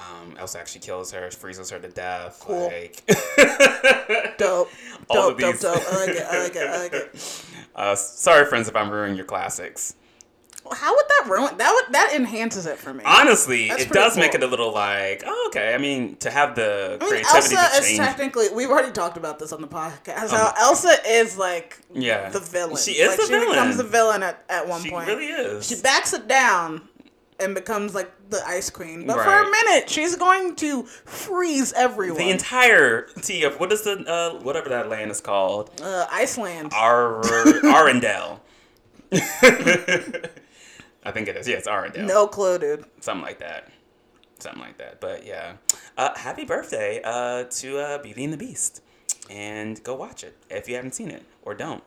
[0.00, 2.40] um, Elsa actually kills her, freezes her to death.
[2.40, 2.64] Cool.
[2.66, 3.02] Like,
[4.38, 4.70] Dope.
[5.08, 5.82] All Dope, dope, dope.
[5.92, 6.22] I like it.
[6.26, 6.66] I like it.
[6.68, 7.44] I like it.
[7.74, 9.94] uh, sorry, friends, if I'm ruining your classics.
[10.72, 11.72] How would that ruin that?
[11.72, 13.02] Would that enhances it for me?
[13.04, 15.74] Honestly, That's it does make it a little like, oh, okay.
[15.74, 18.46] I mean, to have the I mean, creativity Elsa to is technically.
[18.54, 20.30] We've already talked about this on the podcast.
[20.30, 22.76] How Elsa is like yeah, the villain.
[22.76, 23.48] She is like, the she villain.
[23.48, 25.08] becomes the villain at, at one She point.
[25.08, 25.66] really is.
[25.66, 26.82] She backs it down
[27.42, 29.06] and becomes like the ice queen.
[29.06, 32.18] But for a minute, she's going to freeze everyone.
[32.18, 36.72] the entirety of what is the uh, whatever that land is called, uh, Iceland.
[36.74, 38.40] Ar Arendelle.
[39.12, 41.48] I think it is.
[41.48, 42.06] Yeah, it's Arendelle.
[42.06, 42.84] No clue, dude.
[43.00, 43.68] something like that.
[44.38, 45.00] Something like that.
[45.00, 45.54] But yeah,
[45.98, 48.82] uh, happy birthday uh, to uh, Beauty and the Beast,
[49.28, 51.82] and go watch it if you haven't seen it or don't.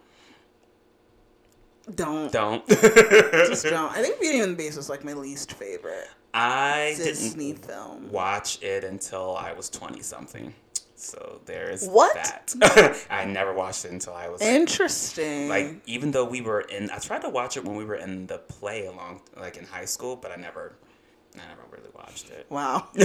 [1.96, 2.32] Don't.
[2.32, 2.67] Don't.
[2.69, 3.91] Just don't.
[3.91, 8.12] I think Beauty and the Beast was like my least favorite I Disney didn't film.
[8.12, 10.54] watch it until I was twenty something.
[10.96, 12.13] So there is What?
[12.15, 13.06] that.
[13.10, 15.50] I never watched it until I was like, Interesting.
[15.50, 18.28] like even though we were in I tried to watch it when we were in
[18.28, 20.74] the play along like in high school, but I never
[21.36, 22.46] I never really watched it.
[22.50, 22.88] wow.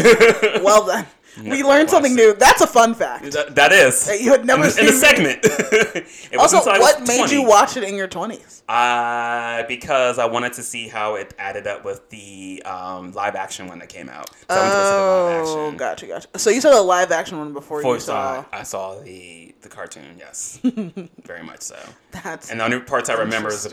[0.63, 1.07] well then,
[1.43, 2.17] we learned something it.
[2.17, 2.35] new.
[2.35, 3.31] That's a fun fact.
[3.33, 4.07] That, that is.
[4.07, 4.97] That you had never in, the- in seen.
[4.99, 5.39] segment.
[5.43, 8.63] It Also, wasn't until I was what made you watch it in your twenties?
[8.69, 13.67] Uh, because I wanted to see how it added up with the um, live action
[13.67, 14.29] one that came out.
[14.35, 16.29] So I went to listen to the live Oh, gotcha, gotcha.
[16.39, 18.45] So you saw the live action one before Before you saw.
[18.53, 20.61] I saw the the cartoon, yes,
[21.25, 21.79] very much so.
[22.11, 23.67] That's And the only parts I remember is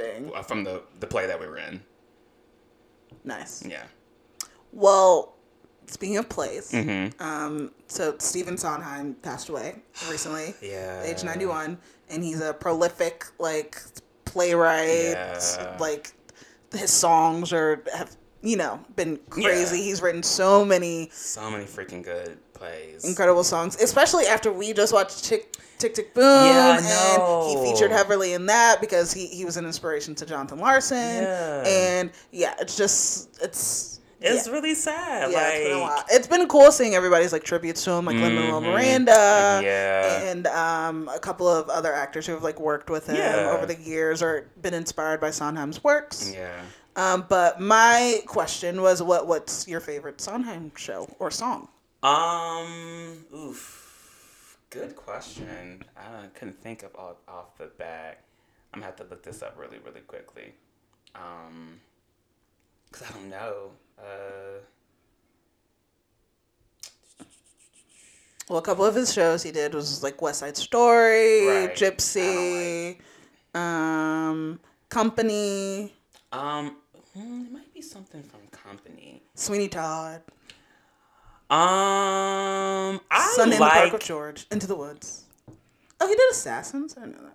[0.48, 1.82] from the the play that we were in.
[3.24, 3.66] nice.
[3.66, 3.84] Yeah.
[4.76, 5.34] Well,
[5.88, 7.22] speaking of plays, Mm-hmm.
[7.24, 11.02] um, so Stephen Sondheim passed away recently, Yeah.
[11.04, 11.78] age ninety one,
[12.10, 13.82] and he's a prolific like
[14.26, 15.12] playwright.
[15.14, 15.78] Yeah.
[15.80, 16.14] Like
[16.74, 19.78] his songs are have you know been crazy.
[19.78, 19.84] Yeah.
[19.84, 23.04] He's written so many So many freaking good plays.
[23.06, 27.92] incredible songs, especially after we just watched Tick Tick Tick Boom, Yeah, and he featured
[27.92, 31.64] heavily in that because he he was an inspiration to Jonathan Larson, Yeah.
[31.66, 33.94] and yeah, it's just it's.
[34.26, 34.54] It's yeah.
[34.54, 35.32] really sad.
[35.32, 36.04] Yeah, like, it's been a while.
[36.10, 38.60] It's been cool seeing everybody's like tributes to him, like Lin Manuel.
[38.62, 40.24] Miranda, Yeah.
[40.32, 43.52] and um, a couple of other actors who have like worked with him Yeah.
[43.56, 46.32] over the years or been inspired by Sondheim's works.
[46.34, 46.60] Yeah.
[46.96, 51.68] Um, but my question was, what what's your favorite Sondheim show or song?
[52.04, 53.26] Um.
[53.34, 54.58] Oof.
[54.70, 55.84] Good question.
[55.98, 58.22] I couldn't think of off, off the bat.
[58.74, 60.54] I'm gonna have to look this up really, really quickly.
[61.16, 61.80] Um.
[62.92, 63.72] Cause I don't know.
[63.98, 64.60] Uh.
[68.50, 71.76] Well, a couple of his shows he did was like West Side Story, Right.
[71.76, 72.98] Gypsy,
[73.56, 75.92] um, Company,
[76.32, 76.78] Um.
[77.14, 79.24] hmm, It might be something from Company.
[79.34, 80.22] Sweeney Todd,
[81.50, 83.02] Um.
[83.10, 83.94] I Sunday in the Park like.
[83.94, 85.24] with George, Into the Woods.
[86.00, 86.96] Oh, he did Assassins.
[87.02, 87.35] I know that.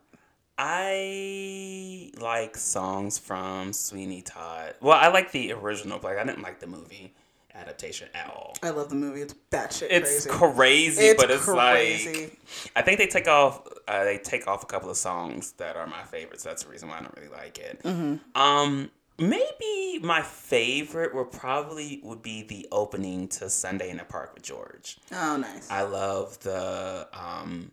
[0.62, 4.74] I like songs from Sweeney Todd.
[4.82, 7.14] Well, I like the original, but I didn't like the movie
[7.54, 8.54] adaptation at all.
[8.62, 9.22] I love the movie.
[9.22, 10.26] It's batshit It's crazy.
[10.26, 12.20] It's crazy, It's but it's crazy.
[12.24, 12.38] like
[12.76, 15.86] I think they take off uh, they take off a couple of songs that are
[15.86, 16.44] my favorites.
[16.44, 17.80] That's the reason why I don't really like it.
[17.82, 18.38] Mm-hmm.
[18.40, 24.34] Um, maybe my favorite would probably would be the opening to Sunday in the Park
[24.34, 24.98] with George.
[25.10, 25.70] Oh, nice.
[25.70, 27.72] I love the um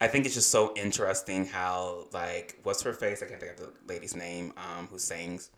[0.00, 3.22] I think it's just so interesting how like what's her face?
[3.22, 5.50] I can't think of the lady's name, um, who sings.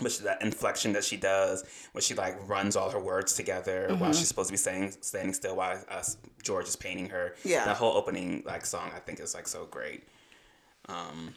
[0.00, 3.86] But she, that inflection that she does, when she like runs all her words together
[3.90, 4.12] while Mm-hmm.
[4.12, 6.02] she's supposed to be saying standing still while uh,
[6.42, 7.34] George is painting her.
[7.44, 7.64] Yeah.
[7.64, 10.04] That whole opening like song I think is like so great.
[10.88, 11.34] Um,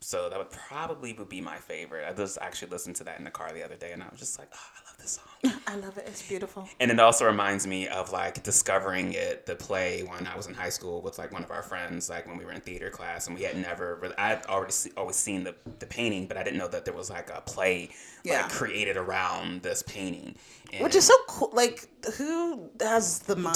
[0.00, 2.06] so that would probably would be my favorite.
[2.08, 4.20] I just actually listened to that in the car the other day, and I was
[4.20, 5.52] just like, oh, I love this song.
[5.66, 6.04] I love it.
[6.08, 6.68] It's beautiful.
[6.80, 10.54] And it also reminds me of like discovering it, the play when I was in
[10.54, 13.26] high school with like one of our friends, like when we were in theater class,
[13.28, 16.42] and we had never, really, I'd already see, always seen the, the painting, but I
[16.42, 17.90] didn't know that there was like a play
[18.24, 18.42] Yeah.
[18.42, 20.34] like created around this painting.
[20.72, 21.50] And Which is so cool.
[21.54, 23.54] Like, who has the mind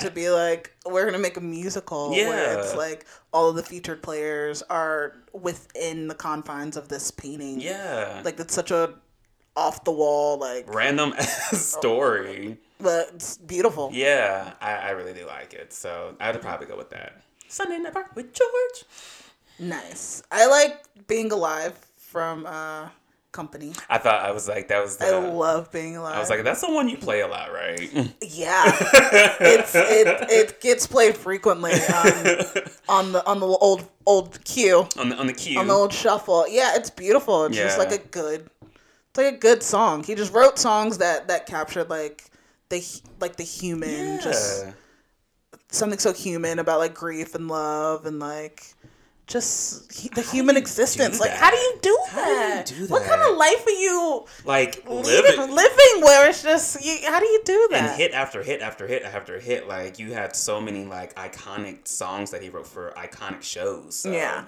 [0.00, 4.02] to be like, we're gonna make a musical where it's like all of the featured
[4.02, 7.60] players are within the confines of this painting.
[7.60, 8.94] yeah, Like it's such a
[9.56, 11.14] off the wall, like, random
[11.52, 12.58] story.
[12.80, 13.90] but it's beautiful.
[13.92, 17.22] Yeah, I, I really do like it, so I'd probably go with that.
[17.48, 18.84] Sunday night Park with George.
[19.58, 20.22] Nice.
[20.32, 22.88] I like being alive from uh
[23.30, 23.72] company.
[23.90, 25.06] I thought I was like that was the.
[25.06, 26.16] I love being alive.
[26.16, 27.80] I was like, that's the one you play a lot, right?
[28.22, 28.64] yeah,
[29.40, 32.08] it's it it gets played frequently on,
[32.88, 35.58] on the on the old old queue on the on the cue.
[35.58, 36.46] on the old shuffle.
[36.48, 37.44] Yeah, it's beautiful.
[37.46, 38.48] It's just like a good,
[39.14, 40.02] it's like a good song.
[40.02, 42.24] He just wrote songs that that captured like
[42.68, 42.84] the
[43.20, 44.66] like the human, just
[45.68, 48.64] something so human about like grief and love and like
[49.28, 51.20] just the How human existence.
[51.20, 52.24] Like, how do you do How
[52.64, 52.92] do you that?
[52.92, 57.20] What kind of life are you like living, living living where it's just you, how
[57.20, 57.90] do you do that?
[57.90, 59.68] and hit after hit after hit after hit.
[59.68, 63.94] Like you had so many like iconic songs that he wrote for iconic shows.
[63.94, 64.44] So Yeah.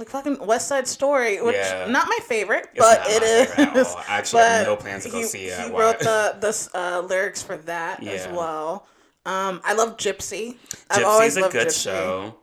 [0.00, 1.86] Like fucking West Side Story, which Yeah.
[1.88, 3.50] not my favorite, It's but it is.
[3.56, 3.96] at all.
[4.08, 5.60] I actually have no plans to go he, see it.
[5.60, 8.86] He wrote the the uh, lyrics for that as well.
[9.26, 10.56] Um, I love Gypsy.
[10.90, 11.82] I've always Gypsy's a loved good Gypsy.
[11.84, 12.34] show.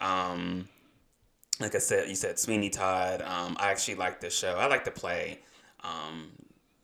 [0.00, 0.68] Um,
[1.60, 3.22] like I said, you said Sweeney Todd.
[3.22, 4.54] Um, I actually like the show.
[4.56, 5.40] I like the play.
[5.82, 6.30] Um,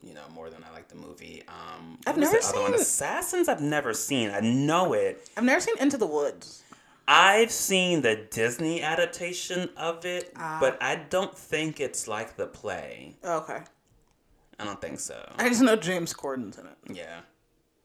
[0.02, 1.42] you know more than I like the movie.
[1.48, 2.72] Um, I've never the other one?
[2.72, 3.48] seen- Assassins.
[3.48, 4.30] I've never seen.
[4.30, 5.28] I know it.
[5.36, 6.62] I've never seen Into the Woods.
[7.06, 10.58] I've seen the Disney adaptation of it, Ah.
[10.60, 13.16] but I don't think it's like the play.
[13.24, 13.60] Okay.
[14.58, 15.16] I don't think so.
[15.36, 16.76] I just know James Corden's in it.
[16.96, 17.20] Yeah.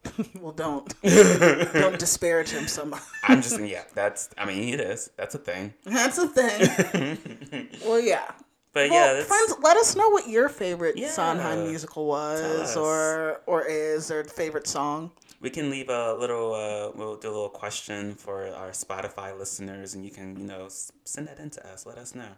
[0.40, 3.02] well, don't don't disparage him so much.
[3.28, 5.10] I'm just yeah, that's I mean it is.
[5.18, 5.74] That's a thing.
[5.84, 7.68] That's a thing.
[7.86, 8.32] well, yeah.
[8.72, 11.10] But Well, yeah, friends, let us know what your favorite Yeah.
[11.10, 15.12] Sondheim musical was, or or is, or favorite song.
[15.42, 19.94] We can leave a little uh we'll do a little question for our Spotify listeners
[19.94, 20.68] and you can, you know,
[21.06, 21.86] send that in to us.
[21.86, 22.30] Let us know.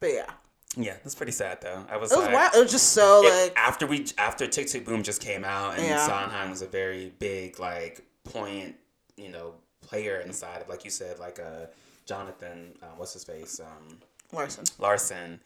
[0.00, 0.30] But yeah,
[0.76, 1.84] Yeah, that's pretty sad though.
[1.90, 2.54] I was, it was like wild.
[2.54, 5.76] It was just so it- like after we after Tick Tick Boom just came out
[5.78, 6.06] and Yeah.
[6.06, 8.76] Sondheim was a very big like point
[9.16, 11.66] you know, player inside of like you said like uh
[12.06, 13.98] Jonathan uh, what's his face um
[14.32, 14.64] Larson.
[14.78, 15.40] Larson.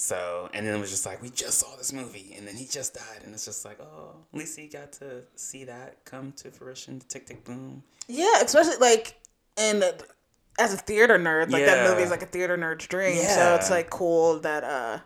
[0.00, 2.64] So and then it was just like we just saw this movie and then he
[2.64, 6.32] just died and it's just like oh at least he got to see that come
[6.38, 7.02] to fruition.
[7.06, 7.82] Tick Tick Boom.
[8.08, 9.20] Yeah, especially like
[9.58, 9.84] in
[10.58, 13.16] as a theater nerd, like that movie is like a theater nerd's dream.
[13.22, 14.98] So it's like cool that uh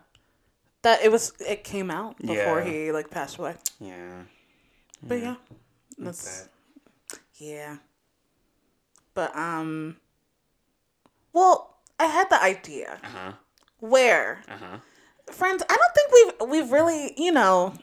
[0.83, 2.63] that it was it came out before Yeah.
[2.63, 3.55] he like passed away.
[3.81, 4.21] Yeah.
[5.03, 5.35] But yeah,
[5.97, 7.19] That's that.
[7.35, 7.77] yeah.
[9.13, 9.97] But um,
[11.33, 13.31] well, I had the idea Uh huh.
[13.89, 14.77] Where Uh huh.
[15.31, 15.63] friends.
[15.69, 17.73] I don't think we've we've really you know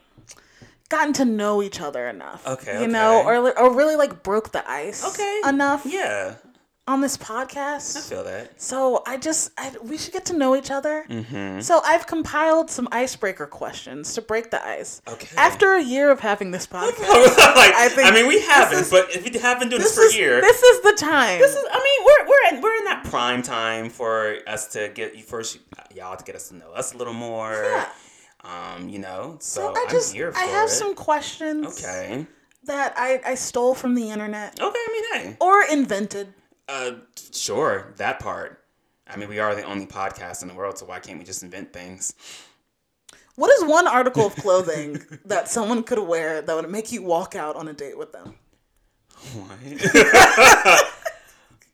[0.88, 2.46] gotten to know each other enough.
[2.46, 5.04] Okay, you know, or or really like broke the ice.
[5.14, 5.40] Okay.
[5.48, 6.34] enough Yeah,
[6.88, 8.08] on this I podcast.
[8.08, 8.60] feel that.
[8.60, 11.04] So I just I, we should get to know each other.
[11.08, 11.60] Mm-hmm.
[11.60, 15.00] So I've compiled some icebreaker questions to break the ice.
[15.08, 15.28] Okay.
[15.36, 19.14] After a year of having this podcast, like, I, I mean, we haven't, is- but
[19.14, 21.38] if you have been doing this, this for is a year, this is the time.
[21.38, 24.88] This is, I mean, we're we're in, we're in that prime time for us to
[24.92, 25.58] get you first,
[25.94, 27.52] y'all to get us to know us a little more.
[27.52, 27.88] Yeah.
[28.44, 30.72] Um, you know, so so, I just I have it.
[30.72, 32.26] some questions Okay.
[32.64, 34.76] that I I stole from the internet Okay.
[34.76, 35.36] I mean, hey.
[35.40, 36.34] or invented.
[36.72, 36.92] Uh,
[37.32, 38.64] sure, that part.
[39.06, 41.42] I mean, we are the only podcast in the world, so why can't we just
[41.42, 42.14] invent things?
[43.34, 47.34] What is one article of clothing that someone could wear that would make you walk
[47.34, 48.36] out on a date with them?
[49.34, 49.58] What?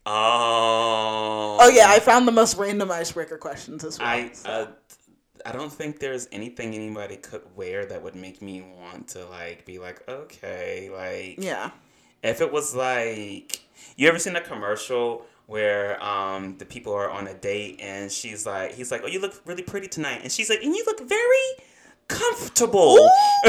[0.05, 1.59] oh.
[1.61, 4.09] Oh yeah, I found the most random icebreaker questions as well.
[4.09, 4.51] I so.
[4.51, 4.67] uh,
[5.47, 9.65] I don't think there's anything anybody could wear that would make me want to like
[9.65, 11.71] be like okay like yeah.
[12.23, 13.61] if it was like
[13.97, 18.45] you ever seen a commercial where um the people are on a date and she's
[18.47, 21.01] like he's like oh you look really pretty tonight and she's like and you look
[21.09, 21.47] very
[22.07, 22.97] comfortable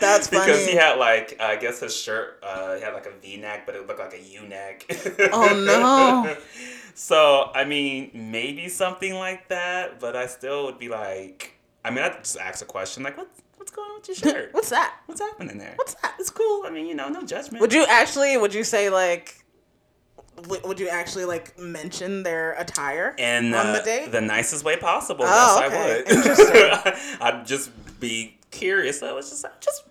[0.00, 0.72] That's because funny.
[0.72, 3.74] he had like I guess his shirt uh he had like a V neck but
[3.74, 4.84] it looked like a U neck
[5.32, 6.36] Oh, no.
[6.94, 12.00] so I mean maybe something like that but I still would be like I mean
[12.04, 14.96] I'd just ask a question like what what's going on with your shirt What's that?
[15.06, 16.14] what's happening there What's that?
[16.18, 18.36] it's cool I mean you know no judgment Would you actually?
[18.36, 19.39] Would you say like,
[20.64, 24.12] would you actually like mention their attire in on the date?
[24.12, 25.24] the nicest way possible.
[25.26, 26.84] Oh, yes, okay.
[26.86, 27.34] I would.
[27.40, 29.02] I'd just be curious.
[29.02, 29.84] I was just just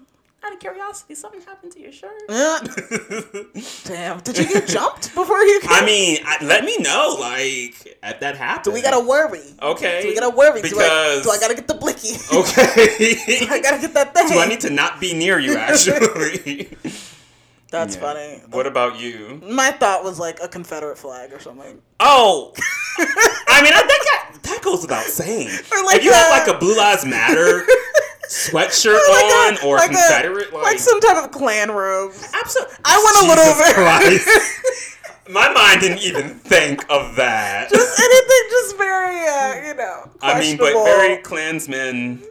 [0.44, 2.14] out of curiosity, something happened to your shirt.
[3.84, 4.20] Damn.
[4.22, 5.70] Did you get jumped before you came?
[5.72, 8.64] I mean, I, let me know, like, if that happened.
[8.64, 9.42] Do we gotta worry.
[9.62, 10.02] Okay.
[10.02, 10.62] Do we gotta worry?
[10.62, 10.78] Because.
[10.78, 12.16] do, I, do I gotta get the blicky?
[12.34, 13.46] Okay.
[13.50, 14.30] I gotta get that thing.
[14.30, 16.70] Do I need to not be near you, actually?
[17.72, 18.02] That's Yeah.
[18.02, 18.42] funny.
[18.50, 19.42] What about you?
[19.48, 21.82] My thought was like a Confederate flag or something.
[22.00, 22.54] Oh,
[22.98, 25.50] I mean, I think that, that goes without saying.
[25.72, 27.66] Or like if you have like a Blue Lives Matter
[28.28, 32.12] sweatshirt Like on a- or like a- Confederate, like, like some type of Klan robe.
[32.34, 32.76] absolutely.
[32.86, 33.76] I went a little bit.
[33.76, 34.96] Christ.
[35.30, 37.70] My mind didn't even think of that.
[37.70, 42.22] Just anything, just very, uh, you know, I mean, but very Klansmen.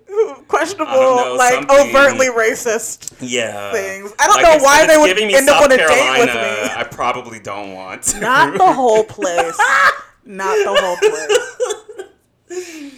[0.48, 3.14] questionable, like something- overtly racist.
[3.20, 3.72] Yeah.
[3.72, 4.12] things.
[4.18, 6.70] I don't Like, know why they would end up South on a date with me.
[6.76, 8.20] I probably don't want to.
[8.20, 9.56] Not the whole place.
[10.24, 12.92] Not the whole place.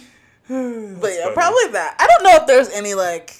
[1.01, 1.33] but yeah, funny.
[1.33, 1.95] probably that.
[1.99, 3.37] I don't know if there's any like.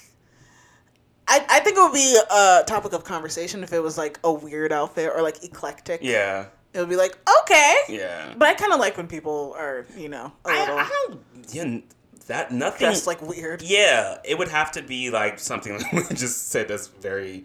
[1.28, 4.32] I, I think it would be a topic of conversation if it was like a
[4.32, 6.00] weird outfit or like eclectic.
[6.02, 6.46] Yeah.
[6.74, 7.76] It would be like, okay.
[7.88, 8.32] Yeah.
[8.36, 11.20] But I kind of like when people are, you know, a I, little I don't.
[11.52, 11.80] Yeah,
[12.28, 12.78] that nothing.
[12.86, 13.62] dressed like weird.
[13.62, 17.44] Yeah, it would have to be like something like we just said that's very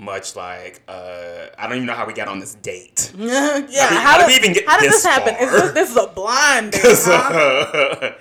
[0.00, 3.12] much like uh I don't even know how we got on this date.
[3.18, 3.66] yeah.
[3.88, 5.34] how, how did we even get How did this this happen?
[5.40, 7.96] Is this, this is a blind date, huh?
[8.02, 8.12] uh,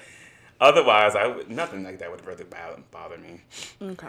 [0.60, 3.41] Otherwise, I would nothing like that would really bother me.
[3.80, 4.08] Okay.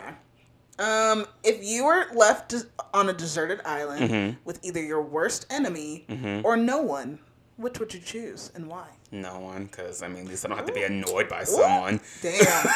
[0.79, 2.55] Um, if you were left
[2.95, 4.37] on a deserted island Mm-hmm.
[4.45, 6.05] with either your worst enemy
[6.45, 7.19] or no one,
[7.57, 8.87] which would you choose and why?
[9.11, 12.01] No one, because I mean, at least I don't have to be annoyed by someone.
[12.23, 12.39] Damn.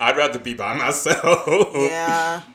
[0.00, 1.70] I'd rather be by myself.
[1.74, 2.42] yeah.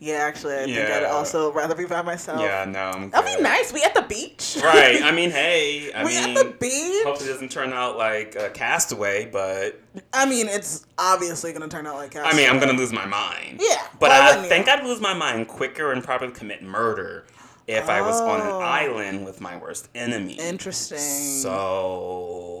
[0.00, 2.40] Yeah, actually, I think I'd also rather be by myself.
[2.40, 3.72] Yeah, no, That'd be nice.
[3.72, 4.56] We at the beach.
[4.62, 5.02] Right.
[5.02, 7.04] I mean, hey, I we mean, at the beach.
[7.04, 9.80] hopefully it doesn't turn out like a castaway, but
[10.12, 13.60] I mean, it's obviously gonna turn out like I mean, I'm gonna lose my mind.
[13.62, 14.48] Yeah, But I wouldn't you?
[14.50, 17.26] think I'd lose my mind quicker and probably commit murder
[17.66, 18.60] if I was on an Oh.
[18.60, 20.34] island with my worst enemy.
[20.34, 20.98] Interesting.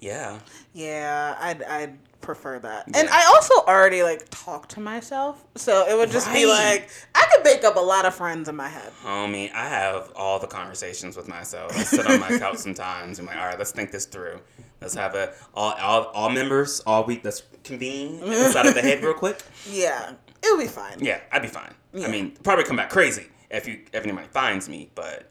[0.01, 0.39] Yeah.
[0.73, 2.87] yeah, I'd I'd prefer that.
[2.95, 7.27] And I also already like talk to myself, so it would just be like I
[7.33, 8.93] could make up a lot of friends in my head.
[9.05, 11.77] Homie, I have all the conversations with myself.
[11.77, 14.41] I sit on my couch sometimes and I'm like, all right, let's think this through.
[14.81, 17.21] Let's have a all all, all members all week.
[17.25, 19.43] Let's convene inside of the head real quick.
[19.71, 20.99] Yeah, it would be fine.
[21.01, 21.75] Yeah, I'd be fine.
[21.93, 22.07] Yeah.
[22.07, 25.31] I mean, probably come back crazy if you if anybody finds me, but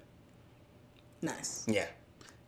[1.21, 1.65] Nice.
[1.67, 1.85] yeah.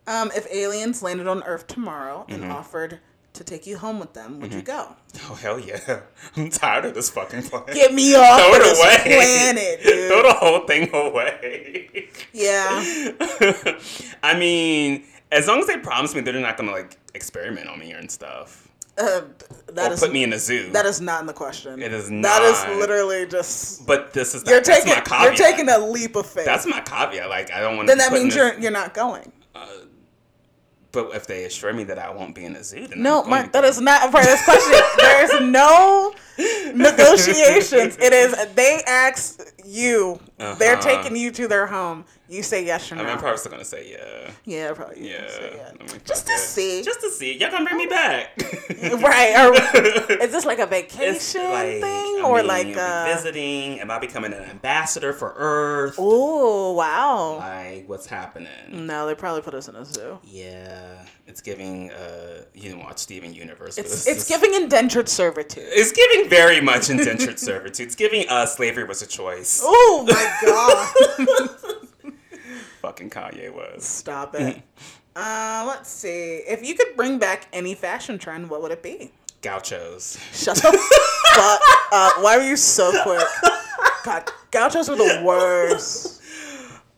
[0.10, 2.52] Um, if aliens landed on Earth tomorrow and Mm-hmm.
[2.52, 3.00] offered
[3.34, 4.95] to take you home with them, would you go?
[5.30, 6.00] Oh hell yeah!
[6.36, 7.76] I'm tired of this fucking place.
[7.76, 9.15] Get me off Throw it this away.
[9.15, 12.10] planet, Throw the whole thing away.
[12.34, 12.84] Yeah.
[14.24, 17.91] I mean, as long as they promise me they're not gonna like experiment on me
[17.91, 18.67] and stuff,
[18.98, 19.22] Uh,
[19.74, 20.72] that or is put me in a zoo.
[20.72, 21.82] that is not in the question.
[21.84, 22.41] It is not.
[22.41, 25.24] is literally just but this is you're taking my caveat.
[25.38, 26.45] you're taking a leap of faith.
[26.45, 27.30] That's my caveat.
[27.30, 27.88] Like I don't want.
[27.88, 29.32] then that means you're you're not going.
[30.91, 33.23] But if they assure me that I won't be in a zoo, then No, I'm
[33.25, 34.82] going Mark, to that is not a part of this question.
[34.97, 36.13] there is no
[36.75, 37.97] negotiations.
[37.99, 40.19] It is they ask you.
[40.38, 40.82] They're Uh-huh.
[40.82, 42.05] taking you to their home.
[42.27, 43.03] You say yes or I no.
[43.05, 44.32] mean, I'm probably still gonna say yeah.
[44.45, 45.10] yeah, probably.
[45.10, 45.27] Yeah.
[45.29, 45.97] say yeah.
[46.05, 46.84] Just to see.
[46.84, 47.38] Just to see.
[47.39, 48.38] Y'all gonna bring me back.
[49.01, 49.36] right.
[49.47, 49.53] Or
[50.23, 51.84] is this like a vacation like, thing
[52.19, 53.79] I or mean, like uh visiting?
[53.79, 55.95] Am I becoming an ambassador for Earth?
[55.97, 57.38] Oh wow.
[57.39, 58.49] Like, what's happening?
[58.86, 60.19] No, they probably put us in a zoo.
[60.23, 61.89] Yeah, it's giving.
[61.91, 63.79] Uh, you didn't watch Steven Universe.
[63.79, 65.63] It's it's giving indentured servitude.
[65.67, 67.88] It's giving very much indentured servitude.
[67.88, 69.59] It's giving uh, slavery was a choice.
[69.63, 72.13] Oh my god.
[72.82, 73.84] Fucking Kanye was.
[73.86, 74.48] Stop Mm-hmm.
[74.48, 74.62] it.
[75.15, 76.38] Uh, let's see.
[76.48, 79.12] If you could bring back any fashion trend, what would it be?
[79.41, 80.17] Gauchos.
[80.34, 80.62] Shut the
[81.34, 82.24] fuck up.
[82.24, 83.26] Why were you so quick?
[84.06, 86.21] God, gauchos are the worst.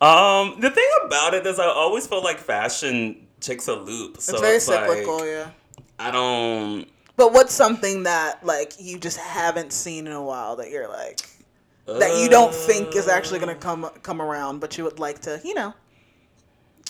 [0.00, 4.20] Um, the thing about it is, I always feel like fashion takes a loop.
[4.20, 5.50] So It's very it's like, cyclical, yeah.
[5.98, 6.86] I don't.
[7.16, 11.20] But what's something that like you just haven't seen in a while that you're like
[11.86, 13.12] that you don't think is uh.
[13.12, 15.74] actually gonna come come around, but you would like to, you know,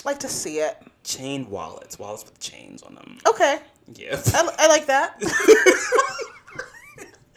[0.04, 0.76] like to see it.
[1.04, 3.18] Chain wallets, wallets with chains on them.
[3.28, 3.58] Okay,
[3.94, 4.20] Yeah.
[4.34, 5.16] I, I like that.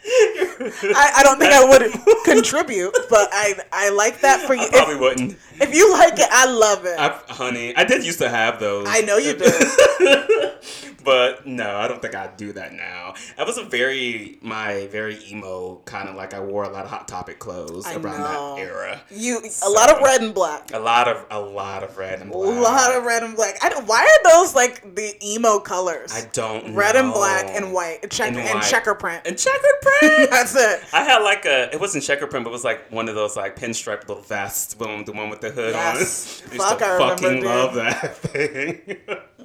[0.08, 1.92] I, I don't think I would
[2.24, 4.62] contribute, but I I like that for you.
[4.62, 5.32] I probably wouldn't.
[5.32, 6.98] If, if you like it, I love it.
[6.98, 8.86] I, honey, I did used to have those.
[8.88, 9.44] I know you do.
[11.06, 13.14] but no, I don't think I'd do that now.
[13.38, 16.90] That was a very my very emo kind of like I wore a lot of
[16.90, 18.56] hot topic clothes I around know.
[18.56, 19.00] that era.
[19.10, 20.72] You a lot of red and black.
[20.74, 22.48] A lot of a lot of red and black.
[22.56, 23.56] A lot of red and black.
[23.62, 26.12] I don't, why are those like the emo colors?
[26.12, 28.64] I don't red and black and white, check And and, white.
[28.68, 29.22] checker print.
[29.24, 30.30] and checkered print.
[30.30, 30.82] That's it.
[30.92, 33.36] I had like a it wasn't checker print, but it was like one of those
[33.36, 36.42] like pinstripe little vests, one, the one with the hood Yes.
[36.46, 36.52] on.
[36.52, 37.44] I Fuck, I remember, fucking dude.
[37.44, 38.96] love that thing.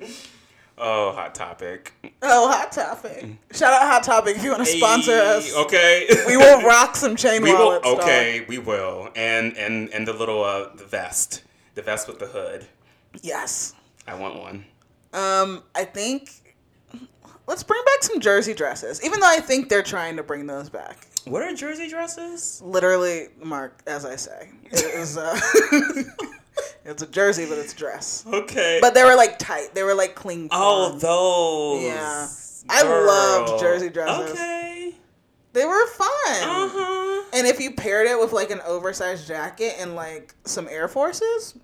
[0.81, 1.93] oh, hot topic.
[2.23, 3.25] Oh, Hot Topic.
[3.51, 5.55] Shout out Hot Topic if you want to sponsor Hey, us.
[5.55, 6.07] Okay.
[6.27, 7.59] We will rock some chain We will.
[7.65, 7.83] wallets.
[7.87, 7.99] dog.
[8.01, 9.09] Okay, we will.
[9.15, 11.43] And and and the little uh the vest,
[11.75, 12.67] the vest with the hood.
[13.21, 13.73] Yes.
[14.07, 14.65] I want one.
[15.13, 16.29] Um, I think
[17.47, 19.03] let's bring back some jersey dresses.
[19.03, 21.07] Even though I think they're trying to bring those back.
[21.25, 22.61] What are jersey dresses?
[22.63, 25.17] Literally, Mark, as I say, it is.
[25.17, 25.39] Uh,
[26.85, 28.25] it's a jersey, but it's a dress.
[28.27, 28.79] Okay.
[28.81, 29.73] But they were like tight.
[29.73, 30.49] They were like clean.
[30.51, 31.83] oh, those.
[31.83, 32.27] Yeah.
[32.69, 34.31] I loved jersey dresses.
[34.31, 34.93] Okay.
[35.53, 36.07] they were fun.
[36.27, 37.23] Uh huh.
[37.33, 41.55] And if you paired it with like an oversized jacket and like some Air Forces,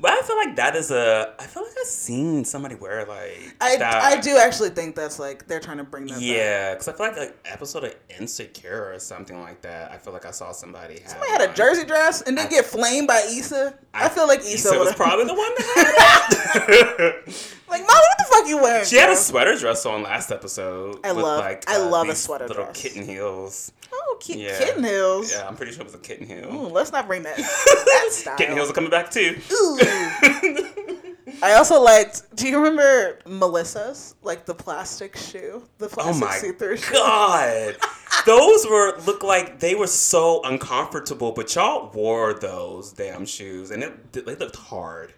[0.00, 1.34] But I feel like that is a.
[1.38, 3.56] I feel like I've seen somebody wear like.
[3.60, 4.02] I, that.
[4.02, 6.20] I do actually think that's like they're trying to bring that.
[6.20, 9.90] Yeah, because I feel like an episode of Insecure or something like that.
[9.90, 11.10] I feel like I saw somebody have.
[11.10, 13.78] Somebody had a jersey dress and didn't get flamed by Issa.
[13.94, 17.26] I, feel like Issa, Issa was probably the one that had it.
[17.68, 18.84] like, mom, what the fuck you wearing?
[18.84, 21.00] she had a sweater dress on last episode.
[21.04, 22.80] I love- like, I uh, love a sweater little dress.
[22.80, 23.72] kitten heels.
[23.92, 24.58] Oh, ki- Yeah.
[24.58, 25.32] kitten heels.
[25.32, 26.46] Yeah, I'm pretty sure it was a kitten heel.
[26.52, 28.36] Ooh, let's not bring that that style.
[28.36, 29.36] Kitten heels are coming back too.
[29.52, 29.78] Ooh.
[31.42, 32.34] I also liked.
[32.36, 36.92] Do you remember Melissa's like the plastic shoe, the Oh plastic my see-through shoe?
[36.94, 37.76] god,
[38.26, 43.82] those were look like they were so uncomfortable, but y'all wore those damn shoes, and
[43.84, 45.12] it they looked hard.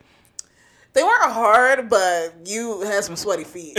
[0.92, 3.78] They weren't hard, but you had some sweaty feet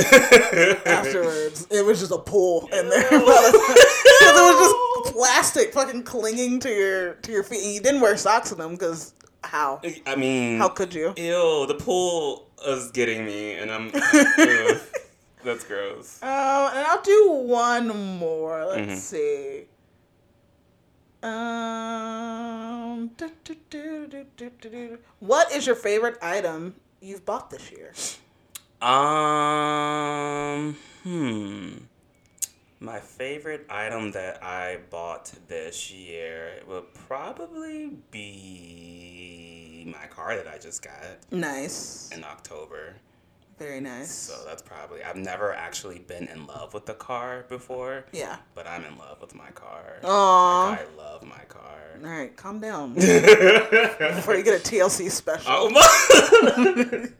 [0.86, 1.68] afterwards.
[1.70, 5.16] It was just a pull in there because it was just
[5.52, 7.64] plastic, fucking clinging to your to your feet.
[7.64, 9.82] And you didn't wear socks in them because how?
[10.06, 11.14] I mean, How could you?
[11.18, 13.90] Ew, the pool is getting me, and I'm.
[15.44, 16.22] that's gross.
[16.22, 17.88] Um, and I'll do one
[18.18, 18.66] more.
[18.66, 18.98] Let's Mhm.
[18.98, 19.66] see.
[21.24, 23.30] Um, do,
[23.70, 24.98] do, do.
[25.20, 27.94] what is your favorite item you've bought this year?
[28.82, 31.78] Um, hmm.
[32.84, 40.58] My favorite item that I bought this year would probably be my car that I
[40.58, 40.94] just got
[41.30, 42.96] Nice, in October.
[43.60, 44.10] very nice.
[44.12, 48.38] So that's probably I've never actually been in love with the car before, yeah.
[48.56, 49.98] but I'm in love with my car.
[50.04, 50.70] Aw.
[50.72, 51.78] Like, I love my car.
[52.04, 55.52] All right, calm down before you get a TLC special.
[55.54, 57.08] Oh my!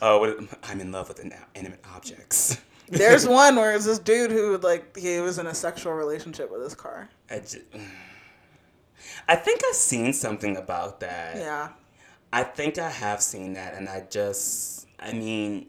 [0.00, 2.58] Oh, uh, what- I'm in love with inanimate objects.
[2.90, 6.62] There's one where it's this dude who like he was in a sexual relationship with
[6.62, 7.08] his car.
[7.30, 7.62] I, ju-
[9.28, 11.36] I think I've seen something about that.
[11.36, 11.68] Yeah.
[12.32, 15.66] I think I have seen that, and I just, I mean,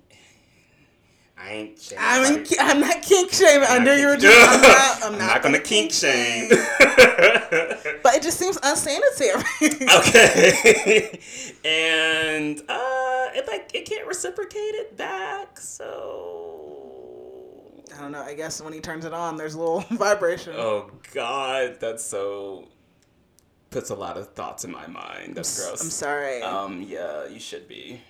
[1.38, 1.80] I ain't.
[1.80, 2.46] shaming I'm in.
[2.60, 3.68] I'm not kink shaming.
[3.70, 4.50] I knew you were just.
[4.50, 4.98] I'm not.
[4.98, 6.50] I'm I'm not, not gonna gonna kink shame.
[8.02, 9.44] But it just seems unsanitary.
[9.98, 11.20] okay,
[11.66, 16.69] and uh, it like it can't reciprocate it back, so.
[18.00, 18.22] I don't know.
[18.22, 20.54] I guess when he turns it on, there's a little vibration.
[20.58, 22.70] Oh God, that's so.
[23.72, 25.36] Puts a lot of thoughts in my mind.
[25.36, 25.84] That's gross.
[25.84, 26.42] I'm sorry.
[26.42, 28.02] Um, yeah, you should be.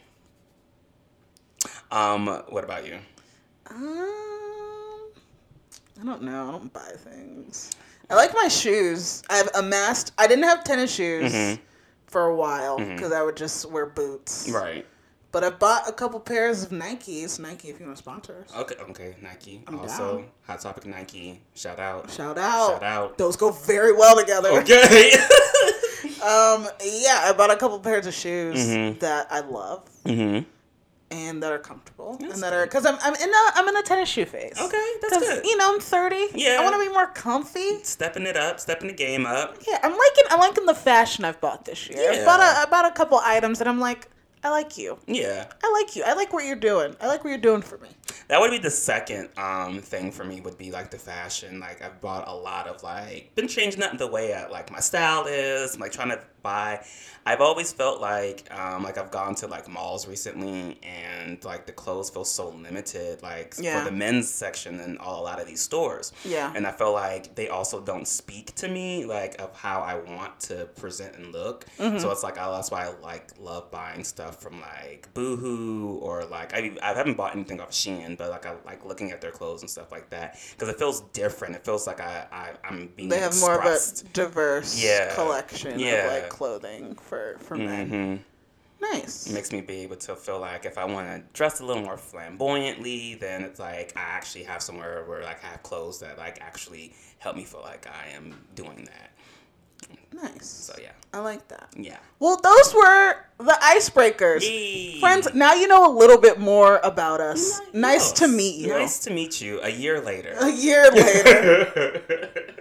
[1.91, 2.97] Um, what about you?
[3.69, 5.09] Um,
[5.99, 6.47] I don't know.
[6.47, 7.71] I don't buy things.
[8.09, 9.21] I like my shoes.
[9.29, 10.13] I've amassed.
[10.17, 11.59] I didn't have tennis shoes Mhm.
[12.07, 14.47] for a while because I would just wear boots.
[14.49, 14.85] Right.
[15.31, 17.39] But I bought a couple pairs of Nikes.
[17.39, 18.55] Nike, if you want to sponsor us.
[18.55, 18.75] Okay.
[18.89, 19.15] Okay.
[19.21, 19.61] Nike.
[19.67, 20.25] I'm also, down.
[20.47, 21.39] hot topic Nike.
[21.53, 22.09] Shout out.
[22.09, 22.69] Shout out.
[22.71, 23.17] Shout out.
[23.17, 24.49] Those go very well together.
[24.61, 25.11] Okay.
[26.21, 28.99] Um, yeah, I bought a couple pairs of shoes Mhm.
[28.99, 30.45] that I love mhm.
[31.09, 33.77] and that are comfortable That's and that are because I'm I'm in a I'm in
[33.77, 34.59] a tennis shoe phase.
[34.59, 35.45] Okay, that's good.
[35.45, 36.27] You know, I'm 30.
[36.35, 36.57] Yeah.
[36.59, 37.81] I want to be more comfy.
[37.83, 39.55] Stepping it up, stepping the game up.
[39.65, 42.11] Yeah, I'm liking I'm liking the fashion I've bought this year.
[42.11, 42.25] I Yeah.
[42.25, 44.09] bought a I bought a couple items and I'm like,
[44.43, 44.97] I like you.
[45.05, 45.47] Yeah.
[45.63, 46.03] I like you.
[46.05, 46.95] I like what you're doing.
[47.01, 47.89] I like what you're doing for me.
[48.29, 51.59] That would be the second um thing for me would be like the fashion.
[51.59, 54.79] Like I've bought a lot of like been changing up the way I like my
[54.79, 55.75] style is.
[55.75, 56.85] I'm like trying to buy.
[57.25, 61.71] I've always felt like um, like I've gone to like malls recently and like the
[61.71, 63.79] clothes feel so limited like Yeah.
[63.83, 66.11] for the men's section and all, a lot of these stores.
[66.25, 66.51] Yeah.
[66.55, 70.39] And I feel like they also don't speak to me like of how I want
[70.41, 71.65] to present and look.
[71.77, 71.99] Mm-hmm.
[71.99, 76.25] So it's like I, that's why I like love buying stuff from like Boohoo or
[76.25, 79.31] like I I haven't bought anything off Shein, but like I like looking at their
[79.31, 81.55] clothes and stuff like that because it feels different.
[81.55, 84.13] It feels like I, I I'm being They have more of a expressed.
[84.13, 85.13] diverse Yeah.
[85.15, 86.05] collection Yeah.
[86.05, 87.89] of like clothing for for men.
[87.89, 88.19] Mhm.
[88.81, 89.27] Nice.
[89.29, 91.97] Makes me be able to feel like if I want to dress a little more
[91.97, 96.39] flamboyantly, then it's like I actually have somewhere where like I have clothes that like
[96.41, 99.08] actually help me feel like I am doing that.
[100.13, 100.45] Nice.
[100.47, 101.69] So yeah, I like that.
[101.77, 101.97] yeah.
[102.19, 104.41] Well, those were the icebreakers.
[104.41, 104.99] Yay.
[104.99, 107.61] Friends, now you know a little bit more about us.
[107.73, 108.69] Nice to meet you.
[108.69, 109.61] Nice to meet you.
[109.61, 110.35] A year later.
[110.39, 112.01] A year later.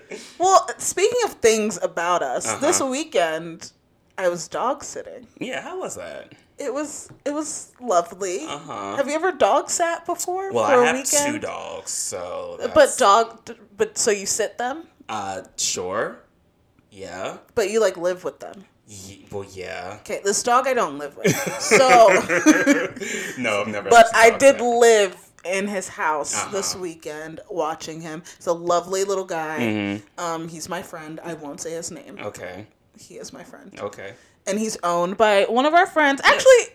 [0.39, 2.91] well, speaking of things about us, this Uh-huh.
[2.91, 3.73] weekend
[4.17, 5.27] I was dog sitting.
[5.41, 6.33] yeah, how was that?
[6.59, 8.45] It was it was lovely.
[8.47, 8.97] Uh-huh.
[8.97, 11.35] Have you ever dog sat before Well, I have weekend?
[11.35, 12.59] two dogs, so.
[12.75, 16.19] But dog, but so you sit them, Uh, sure.
[16.91, 17.39] Yeah.
[17.55, 18.65] but you like live with them.
[18.87, 19.99] Ye- well, yeah.
[20.01, 21.27] Okay, this dog I don't live with.
[21.61, 21.79] So,
[23.39, 23.91] no, I've never.
[23.91, 26.83] but I did that- live in his house this Uh-huh.
[26.83, 28.23] weekend watching him.
[28.37, 29.59] He's a lovely little guy.
[29.61, 30.21] Mm-hmm.
[30.25, 31.21] Um, he's my friend.
[31.23, 32.19] I won't say his name.
[32.21, 32.67] Okay.
[32.99, 34.15] He is my friend, Okay.
[34.47, 36.21] and he's owned by one of our friends.
[36.25, 36.75] Actually,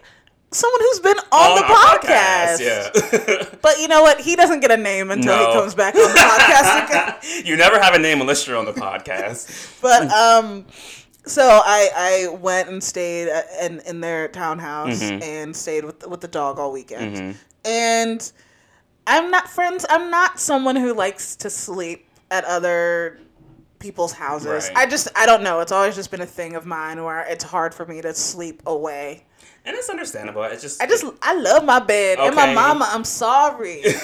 [0.54, 2.60] someone who's been on, the our podcast.
[2.60, 3.49] Yeah.
[3.62, 4.20] But you know what?
[4.22, 5.47] He doesn't get a name until No.
[5.47, 6.86] he comes back on the podcast
[7.32, 7.45] again.
[7.45, 9.82] you never have a name unless you're on the podcast.
[9.82, 10.66] But um,
[11.26, 15.24] so I I went and stayed at- in in their townhouse Mm-hmm.
[15.24, 17.38] and stayed with with the dog all weekend.
[17.66, 18.32] And
[19.08, 19.86] I'm not friends.
[19.89, 23.20] I'm not someone who likes to sleep at other
[23.80, 24.70] people's houses.
[24.70, 24.78] Right.
[24.78, 25.62] I just I don't know.
[25.62, 28.62] It's always just been a thing of mine where it's hard for me to sleep
[28.66, 29.26] away.
[29.66, 30.43] And it's understandable.
[30.43, 32.88] It's just I just I love my bed and my mama.
[32.91, 33.82] I'm sorry.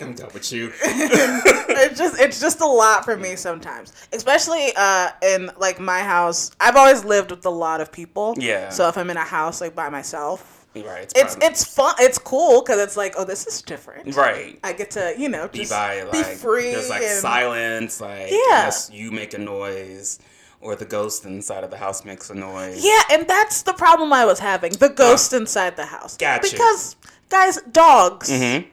[0.00, 0.72] I'm done with you.
[0.82, 6.50] it's just it's just a lot for me sometimes especially uh in like my house
[6.60, 8.70] i've always lived with a lot of people Yeah.
[8.70, 11.04] so if i'm in a house like by myself right.
[11.14, 14.58] It's it's it's fun it's cool because it's like oh this is different right.
[14.64, 18.00] i get to you know Be just by like be free there's like and- silence,
[18.00, 18.70] like Yeah.
[18.90, 20.18] you make a noise
[20.60, 22.84] or the ghost inside of the house makes a noise.
[22.84, 26.50] yeah and that's the problem i was having the ghost inside the house Gotcha.
[26.50, 26.96] because
[27.28, 28.66] guys dogs Mhm.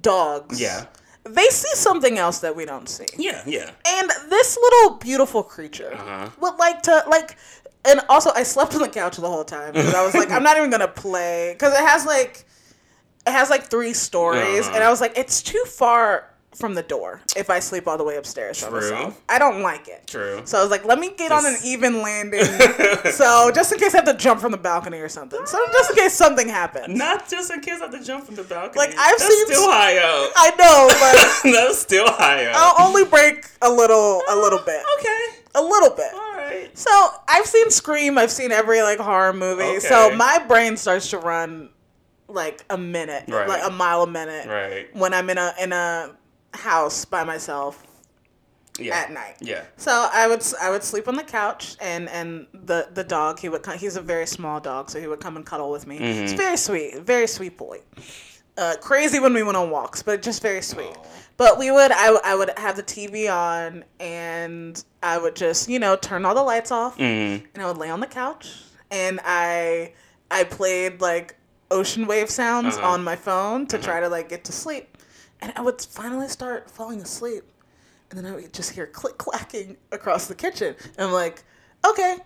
[0.00, 0.86] dogs Yeah.
[1.24, 3.42] they see something else that we don't see Yeah.
[3.46, 3.70] Yeah.
[3.86, 6.30] And this little beautiful creature Uh-huh.
[6.40, 7.36] would like to like,
[7.84, 10.42] and also I slept on the couch the whole time because I was like, I'm
[10.42, 12.44] not even gonna play because it has like,
[13.26, 14.74] it has like three stories, Uh-huh.
[14.76, 18.02] and I was like, it's too far from the door if I sleep all the
[18.04, 19.20] way upstairs by myself.
[19.28, 20.06] I don't like it.
[20.08, 20.42] True.
[20.44, 22.44] So I was like, let me get on an even landing.
[23.12, 25.40] so just in case I have to jump from the balcony or something.
[25.46, 26.98] So just in case something happens.
[26.98, 28.76] Not just in case I have to jump from the balcony.
[28.78, 30.32] Like, I've That's seen still high up.
[30.36, 30.88] I know,
[31.44, 32.56] but That's still high up.
[32.56, 35.42] I'll only break a little, a little bit, oh, okay.
[35.54, 36.12] a little bit.
[36.14, 36.76] All right.
[36.76, 36.90] So
[37.28, 38.18] I've seen Scream.
[38.18, 39.78] I've seen every like horror movie.
[39.80, 41.70] So my brain starts to run
[42.28, 43.48] like a minute, Right.
[43.48, 44.94] like a mile a minute, Right.
[44.94, 46.14] when I'm in a in a
[46.54, 47.82] house by myself
[48.78, 48.96] Yeah.
[48.96, 49.36] at night.
[49.40, 49.62] Yeah.
[49.76, 53.48] So I would I would sleep on the couch, and and the the dog he
[53.48, 55.98] would come, he's a very small dog, so he would come and cuddle with me.
[55.98, 56.20] Mm-hmm.
[56.22, 57.80] He's very sweet, very sweet boy.
[58.56, 60.86] Uh, crazy when we went on walks, but just very sweet.
[60.96, 61.06] Aw.
[61.36, 65.78] But we would I, I would have the TV on, and I would just you
[65.78, 67.44] know turn all the lights off, Mm.
[67.54, 68.54] and I would lay on the couch,
[68.90, 69.92] and I
[70.30, 71.36] I played like
[71.70, 72.88] ocean wave sounds Uh-huh.
[72.88, 74.87] on my phone to try to like get to sleep,
[75.40, 77.44] and I would finally start falling asleep,
[78.10, 81.44] and then I would just hear click clacking across the kitchen, and I'm like,
[81.86, 82.16] okay.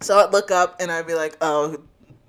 [0.00, 1.78] So I'd look up and I'd be like, oh.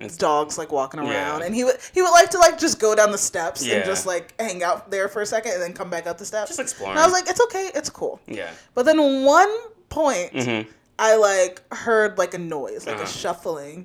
[0.00, 1.10] It's- Dogs like walking Yeah.
[1.10, 3.74] around, and he would he would like to like just go down the steps Yeah.
[3.76, 6.24] and just like hang out there for a second, and then come back up the
[6.24, 6.48] steps.
[6.48, 6.92] Just exploring.
[6.92, 8.18] And I was like, it's okay, it's cool.
[8.26, 8.50] Yeah.
[8.74, 9.54] But then one
[9.90, 10.70] point, Mm-hmm.
[10.98, 13.04] I like heard like a noise, like Uh-huh.
[13.04, 13.84] a shuffling,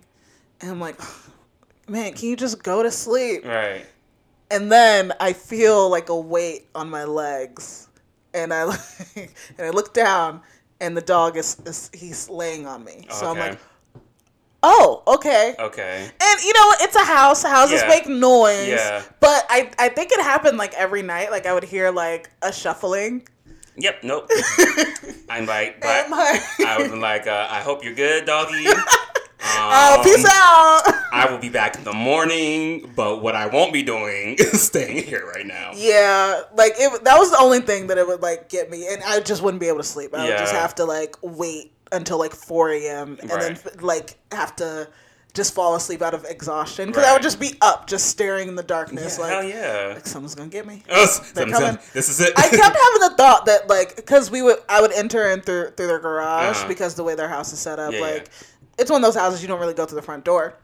[0.62, 0.98] and I'm like,
[1.90, 3.44] man, can you just go to sleep?
[3.46, 3.86] Right.
[4.52, 7.88] And then I feel like a weight on my legs,
[8.34, 8.64] and I
[9.16, 9.28] and
[9.60, 10.42] I look down,
[10.80, 13.08] and the dog is, is he's laying on me.
[13.10, 13.60] So I'm like,
[14.62, 15.56] oh, okay.
[15.58, 16.10] Okay.
[16.22, 17.44] And you know, it's a house.
[17.44, 17.88] Houses Yeah.
[17.88, 18.68] make noise.
[18.70, 19.02] Yeah.
[19.20, 21.32] But I, I think it happened like every night.
[21.32, 23.28] Like I would hear like a shuffling.
[23.78, 24.04] Yep.
[24.04, 24.30] Nope.
[25.30, 28.66] I'm like, but And my, I was like, uh, I hope you're good, doggy.
[29.58, 30.82] oh, peace out.
[31.12, 35.04] I will be back in the morning, but what I won't be doing is staying
[35.04, 35.72] here right now.
[35.76, 37.04] Yeah, like it.
[37.04, 39.62] That was the only thing that it would like get me, and I just wouldn't
[39.62, 40.14] be able to sleep.
[40.14, 43.18] I would just have to like wait until like 4 a.m.
[43.22, 44.90] and then like have to
[45.34, 48.56] just fall asleep out of exhaustion because I would just be up, just staring in
[48.56, 49.92] the darkness, Yeah, like, hell yeah.
[49.96, 50.82] like someone's gonna get me.
[50.90, 51.78] Oh, They're coming.
[51.94, 52.32] this is it.
[52.38, 55.72] I kept having the thought that like because we would I would enter in through
[55.72, 56.68] through their garage Uh-huh.
[56.70, 58.32] because the way their house is set up Yeah, like yeah.
[58.78, 60.58] It's one of those houses you don't really go to the front door,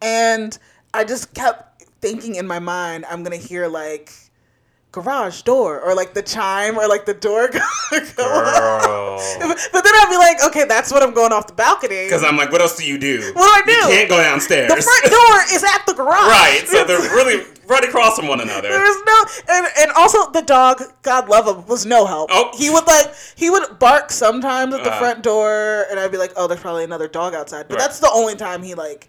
[0.00, 0.56] and
[0.94, 4.12] I just kept thinking in my mind I'm gonna hear like
[4.92, 7.60] garage door or like the chime or like the door go.
[8.16, 9.18] Girl.
[9.72, 12.04] But then I'd be like, okay, that's what I'm going off the balcony.
[12.04, 13.32] Because I'm like, what else do you do?
[13.34, 13.88] What do I You do?
[13.88, 14.68] can't go downstairs.
[14.68, 16.10] the front door is at the garage.
[16.30, 16.62] right.
[16.66, 18.68] So they're really right across from one another.
[18.68, 22.30] There was no, and, and also the dog, God love him, was no help.
[22.32, 22.50] Oh.
[22.56, 24.98] He would like, he would bark sometimes at the Uh.
[24.98, 27.66] front door, and I'd be like, oh, there's probably another dog outside.
[27.68, 27.80] But Right.
[27.82, 29.08] that's the only time he like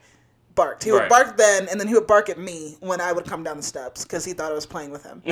[0.55, 0.83] barked.
[0.83, 1.09] He would Right.
[1.09, 3.63] bark then, and then he would bark at me when I would come down the
[3.63, 5.21] steps because he thought I was playing with him.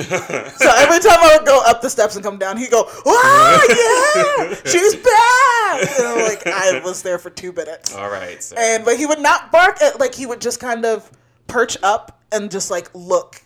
[0.76, 3.62] every time I would go up the steps and come down, he'd go, ah,
[4.48, 5.98] yeah, she's back.
[5.98, 7.94] And I'm like, I was there for two minutes.
[7.94, 8.42] All right.
[8.42, 8.56] So.
[8.58, 11.10] And but he would not bark at like he would just kind of
[11.46, 13.42] perch up and just like look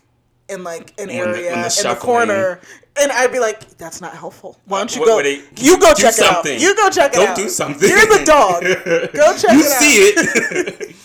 [0.47, 2.59] in like an When the- area the in the corner.
[2.97, 4.57] And I'd be like, "That's not helpful.
[4.65, 5.15] Why don't you What- go?
[5.15, 6.35] what they- you go check it out.
[6.35, 6.61] something.
[6.61, 7.35] You go check it Don't out.
[7.35, 7.89] do something.
[7.89, 8.63] You're the dog.
[9.13, 9.81] Go check you it out.
[9.81, 10.95] You see it.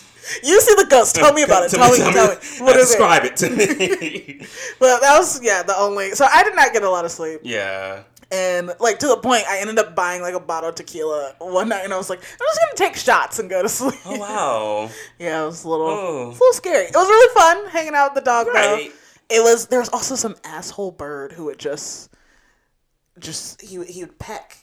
[0.42, 1.14] You see the ghost.
[1.16, 1.70] Tell me about it.
[1.70, 1.98] Tell me.
[1.98, 2.34] Tell me.
[2.64, 2.98] What is it?
[2.98, 4.46] Describe it to me.
[4.80, 6.12] Well, that was yeah the only.
[6.12, 8.02] So I did not get a lot of sleep, yeah.
[8.32, 11.68] and like to the point I ended up buying like a bottle of tequila one
[11.68, 14.00] night, and I was like, I'm just gonna take shots and go to sleep.
[14.06, 14.90] Oh wow.
[15.18, 16.28] Yeah, it was a little, Oh.
[16.28, 16.84] was a little scary.
[16.86, 18.46] It was really fun hanging out with the dog.
[18.48, 18.90] Right.
[19.28, 19.36] Though.
[19.36, 19.66] It was.
[19.66, 22.10] There was also some asshole bird who would just,
[23.18, 24.56] just he he would peck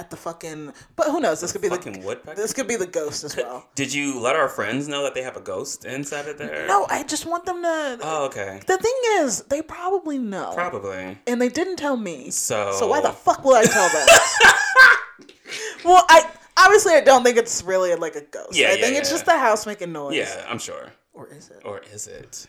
[0.00, 0.72] at the fucking.
[0.96, 1.40] But who knows?
[1.42, 2.40] This could be Fucking the woodpecker.
[2.40, 3.68] this could be the ghost as well.
[3.74, 6.66] Did you let our friends know that they have a ghost inside of there?
[6.66, 7.98] No, I just want them to.
[8.02, 8.60] Oh, okay.
[8.66, 11.18] The thing is, they probably know, Probably.
[11.26, 12.30] and they didn't tell me.
[12.30, 12.72] So.
[12.72, 14.06] So why the fuck will I tell them?
[15.84, 18.56] well, I obviously I don't think it's really like a ghost.
[18.56, 19.14] Yeah, I yeah, think it's yeah.
[19.14, 20.16] just the house making noise.
[20.16, 20.92] Yeah, I'm sure.
[21.12, 21.60] Or is it?
[21.64, 22.46] Or is it?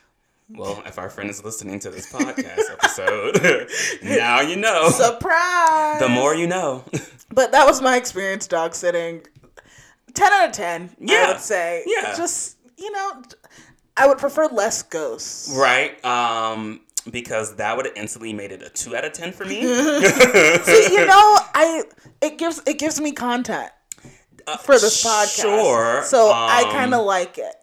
[0.53, 3.69] Well, if our friend is listening to this podcast episode,
[4.03, 4.89] now you know.
[4.89, 5.99] Surprise!
[5.99, 6.83] the more you know.
[7.33, 9.21] But that was my experience dog sitting.
[10.13, 11.83] 10 out of 10, I would say.
[11.85, 12.13] Yeah.
[12.17, 13.23] Just, you know,
[13.95, 15.53] I would prefer less ghosts.
[15.55, 16.03] right?
[16.03, 19.61] Um, because that would have instantly made it a two out of ten for me.
[19.61, 21.83] See, you know, I
[22.21, 23.71] it gives it gives me content
[24.63, 25.41] for this podcast.
[25.41, 26.03] Sure.
[26.03, 27.55] So I um, kind of like it.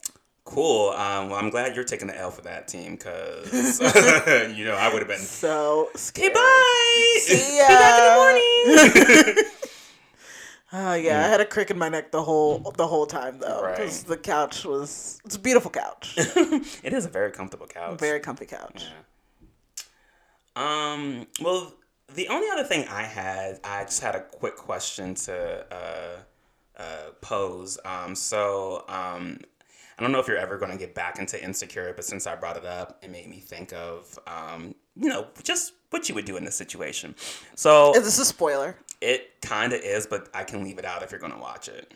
[0.48, 0.90] Cool.
[0.92, 3.50] Um, well, I'm glad you're taking the L for that team because
[4.56, 5.18] you know I would have been.
[5.18, 6.30] So scary.
[6.32, 7.16] Bye.
[7.20, 7.68] See ya.
[7.68, 9.44] Be back in the morning.
[10.72, 13.62] Oh yeah, I had a crick in my neck the whole the whole time though,
[13.62, 13.76] Right.
[13.76, 17.98] because the couch was it's a beautiful couch, it is a very comfortable couch.
[17.98, 18.84] very comfy couch.
[20.56, 20.92] Yeah.
[20.92, 21.26] Um.
[21.42, 21.72] Well,
[22.14, 27.10] the only other thing I had, I just had a quick question to uh, uh,
[27.20, 27.78] pose.
[27.84, 28.14] Um.
[28.14, 29.40] So, um,
[29.98, 32.36] I don't know if you're ever going to get back into insecure, but since I
[32.36, 36.24] brought it up, it made me think of, um, you know, just what you would
[36.24, 37.14] do in this situation.
[37.56, 38.76] So Is this a spoiler?
[39.00, 41.68] it kind of is, but I can leave it out if you're going to watch
[41.68, 41.92] it.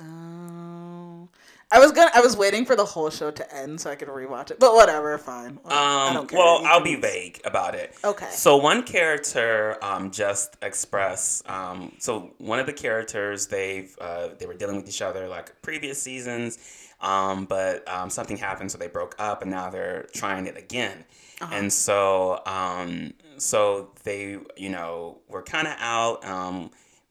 [0.00, 1.28] Oh.
[1.70, 2.10] I was gonna.
[2.14, 4.58] I was waiting for the whole show to end so I could rewatch it.
[4.58, 5.58] But whatever, fine.
[5.66, 7.94] Um, well, I'll be vague about it.
[8.02, 8.28] Okay.
[8.30, 11.42] So one character um, just express.
[11.44, 15.60] Um, so one of the characters they've uh, they were dealing with each other like
[15.60, 16.58] previous seasons,
[17.00, 21.04] um, but um, something happened, so they broke up, and now they're trying it again.
[21.52, 26.24] And so um, so they you know were kind of out.
[26.24, 26.70] Um,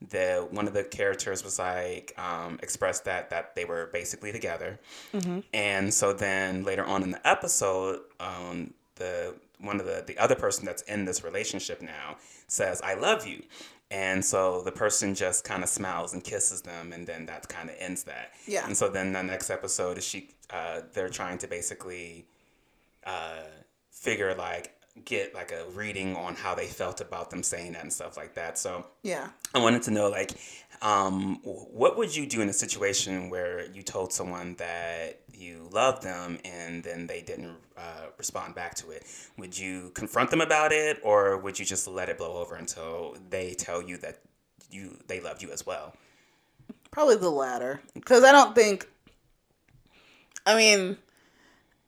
[0.10, 4.80] the one of the characters was like um, expressed that that they were basically together,
[5.54, 10.36] and so then later on in the episode, um, the one of the the other
[10.36, 12.18] person that's in this relationship now
[12.48, 13.44] says, "I love you,"
[13.90, 17.70] and so the person just kind of smiles and kisses them, and then that kind
[17.70, 18.34] of ends that.
[18.46, 18.66] Yeah.
[18.66, 22.26] And so then the next episode is she uh, they're trying to basically
[23.06, 23.44] uh,
[23.92, 24.74] figure like
[25.06, 28.34] get like a reading on how they felt about them saying that and stuff like
[28.34, 28.58] that.
[28.58, 29.30] So Yeah.
[29.54, 30.32] I wanted to know, like,
[30.82, 36.02] um, what would you do in a situation where you told someone that you love
[36.02, 39.06] them and then they didn't uh, respond back to it?
[39.38, 43.18] Would you confront them about it, or would you just let it blow over until
[43.30, 44.20] they tell you that
[44.70, 45.96] you they loved you as well?
[46.92, 47.82] Probably the latter.
[47.94, 48.88] Because I don't think.
[50.46, 50.98] I mean,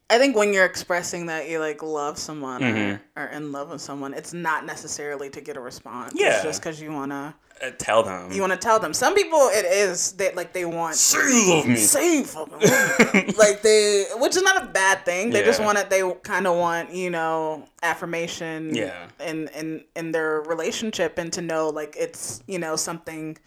[0.10, 3.82] I think when you're expressing that you like love someone or, or in love with
[3.82, 6.14] someone, it's not necessarily to get a response.
[6.16, 6.36] Yeah.
[6.36, 7.36] It's just because you wanna
[7.78, 8.32] tell them.
[8.32, 8.94] you wanna tell them.
[8.94, 11.76] Some people it is that like they want Say you love me.
[11.76, 13.34] say you fucking love me.
[13.38, 15.30] like they, which is not a bad thing.
[15.30, 15.90] They just want it.
[15.90, 18.76] They kind of want you know affirmation.
[18.76, 19.08] Yeah.
[19.20, 23.38] In in in their relationship and to know like it's you know something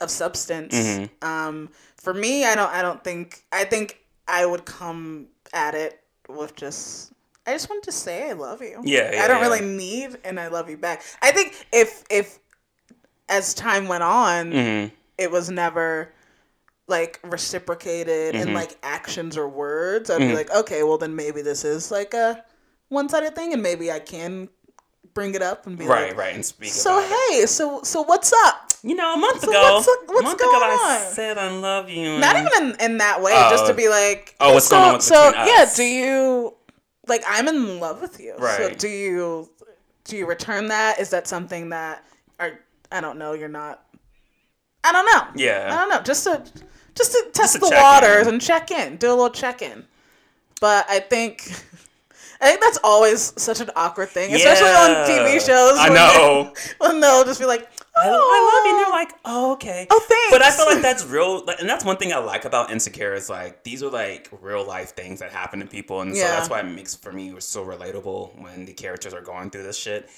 [0.00, 0.74] of substance.
[0.74, 1.28] Mm-hmm.
[1.28, 6.00] Um, for me, I don't I don't think I think I would come at it
[6.28, 7.12] with just
[7.46, 8.80] I just wanted to say I love you.
[8.84, 9.48] Yeah, yeah, I don't yeah.
[9.48, 11.02] really need and I love you back.
[11.22, 12.38] I think if if
[13.30, 14.94] as time went on, Mm-hmm.
[15.18, 16.12] it was never
[16.88, 18.48] like reciprocated Mm-hmm.
[18.48, 22.14] in like actions or words, I'd be like, okay, well then maybe this is like
[22.14, 22.44] a
[22.88, 24.48] one sided thing, and maybe I can
[25.14, 27.16] bring it up and be Right, like, right, right, and speak so about it.
[27.40, 28.72] hey, so so what's up?
[28.82, 31.88] You know, a month So ago, what's- what's month going ago, I said I love
[31.90, 32.18] you.
[32.18, 33.50] Not even in, in that way, Oh.
[33.50, 36.54] just to be like, Oh, what's so, going on with- so between yeah, do you
[37.06, 38.34] like I'm in love with you?
[38.38, 39.50] So do you
[40.04, 40.98] do you return that?
[40.98, 42.04] Is that something that
[42.40, 42.58] are
[42.92, 43.84] I don't know, you're not
[44.84, 45.42] I don't know.
[45.42, 45.68] Yeah.
[45.72, 46.02] I don't know.
[46.02, 46.42] Just to
[46.94, 47.82] just to test to the check in.
[47.82, 48.96] waters and check in.
[48.96, 49.84] Do a little check in.
[50.60, 51.42] But I think
[52.40, 55.78] I think that's always such an awkward thing, especially on TV shows.
[55.78, 56.52] I when know.
[56.54, 58.70] they- When they'll just be like, oh, I, love you.
[58.70, 58.90] And they're oh.
[58.90, 59.86] like, oh, okay.
[59.90, 60.30] Oh, thanks.
[60.30, 61.44] But I feel like that's real.
[61.44, 64.66] Like, and that's one thing I like about Insecure is like, these are like real
[64.66, 66.00] life things that happen to people.
[66.00, 69.50] And so that's why it makes for me so relatable when the characters are going
[69.50, 70.08] through this shit.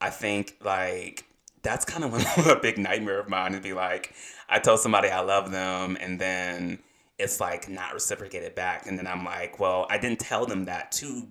[0.00, 1.27] I think like
[1.62, 2.14] that's kind of
[2.46, 4.14] a big nightmare of mine to be like,
[4.48, 6.78] I tell somebody I love them and then
[7.18, 8.86] it's like not reciprocated back.
[8.86, 11.26] And then I'm like, well, I didn't tell them that to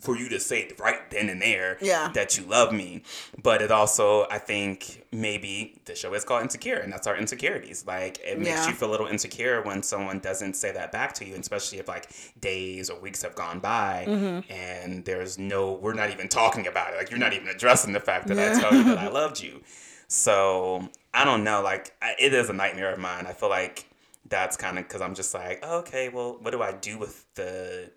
[0.00, 2.10] for you to say right then and there Yeah.
[2.14, 3.02] that you love me.
[3.42, 7.84] But it also, I think maybe the show is called Insecure, and that's our insecurities.
[7.86, 8.68] Like it makes Yeah.
[8.68, 11.86] you feel a little insecure when someone doesn't say that back to you, especially if
[11.88, 12.08] like
[12.40, 14.52] days or weeks have gone by Mm-hmm.
[14.52, 16.96] and there's no, we're not even talking about it.
[16.96, 19.60] Like you're not even addressing the fact that I told you that I loved you.
[20.08, 21.62] So I don't know.
[21.62, 23.26] Like I, it is a nightmare of mine.
[23.26, 23.86] I feel like
[24.28, 27.90] that's kind of because I'm just like, okay, well, what do I do with the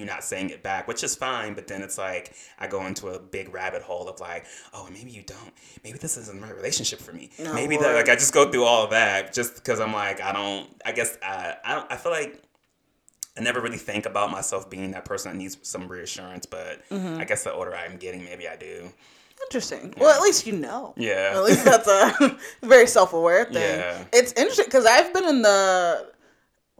[0.00, 1.54] you not saying it back, which is fine.
[1.54, 5.10] But then it's like I go into a big rabbit hole of like, oh, maybe
[5.12, 5.52] you don't.
[5.84, 7.30] Maybe this isn't the right relationship for me.
[7.38, 10.20] No, maybe that like I just go through all of that just because I'm like
[10.20, 10.68] I don't.
[10.84, 11.92] I guess uh, I don't.
[11.92, 12.42] I feel like.
[13.38, 17.20] I never really think about myself being that person that needs some reassurance, but Mm-hmm.
[17.20, 18.90] I guess the older I'm getting, maybe I do.
[19.44, 19.94] Interesting.
[19.96, 20.92] Well, at least you know.
[20.96, 21.32] Yeah.
[21.34, 22.36] At least that's a
[22.66, 23.54] very self-aware thing.
[23.78, 24.04] Yeah.
[24.12, 26.10] It's interesting because I've been in the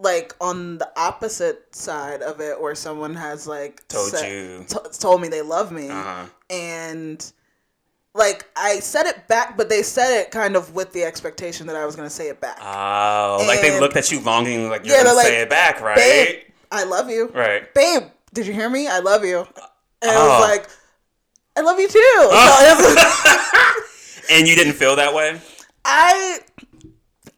[0.01, 4.65] like on the opposite side of it, where someone has like Told said- you.
[4.69, 6.25] t- told me they love me, Uh-huh.
[6.49, 7.33] and
[8.15, 11.77] like I said it back, but they said it kind of with the expectation that
[11.77, 12.59] I was gonna say it back.
[12.61, 15.81] Oh, like they looked at you longing, like you're Yeah, gonna they're say it back,
[15.81, 15.97] right?
[15.97, 16.39] Babe,
[16.73, 17.27] I love you.
[17.35, 17.73] Right.
[17.75, 18.89] Babe, did you hear me?
[18.89, 19.47] I love you.
[20.03, 20.29] And I Oh.
[20.29, 20.67] was like,
[21.57, 21.99] I love you too.
[22.31, 25.41] So it's- And you didn't feel that way?
[25.85, 26.41] I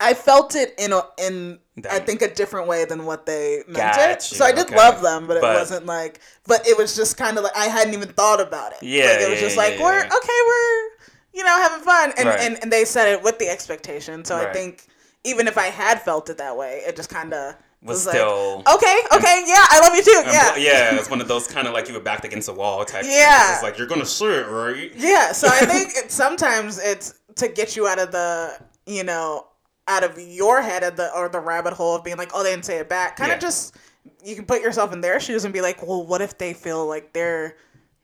[0.02, 1.58] I felt it in a in
[1.90, 4.22] I think a different way than what they meant Got it.
[4.22, 4.76] So I did okay.
[4.76, 6.20] love them, but it wasn't like.
[6.46, 8.82] But it was just kind of like I hadn't even thought about it.
[8.82, 11.84] Yeah, like, it was yeah, just yeah, like yeah, we're okay, we're you know having
[11.84, 12.40] fun, and Right.
[12.40, 14.24] and, and they said it with the expectation.
[14.24, 14.86] So I think
[15.24, 18.56] even if I had felt it that way, it just kind of Was was, still-
[18.66, 21.66] like okay, okay, yeah, I love you too, yeah, yeah, it's one of those kind
[21.66, 23.04] of like you were backed against a wall type.
[23.06, 23.54] Yeah.
[23.54, 24.92] it's like you're gonna it, right?
[24.96, 29.46] Yeah, so I think it, sometimes it's to get you out of the, you know,
[29.88, 32.50] out of your head of the or the rabbit hole of being like, oh, they
[32.50, 33.16] didn't say it back.
[33.16, 33.34] Kind Yeah.
[33.36, 33.76] of just
[34.24, 36.86] you can put yourself in their shoes and be like, well, what if they feel
[36.86, 37.56] like they're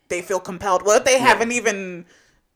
[0.08, 0.84] they feel compelled?
[0.84, 2.06] What if they haven't even?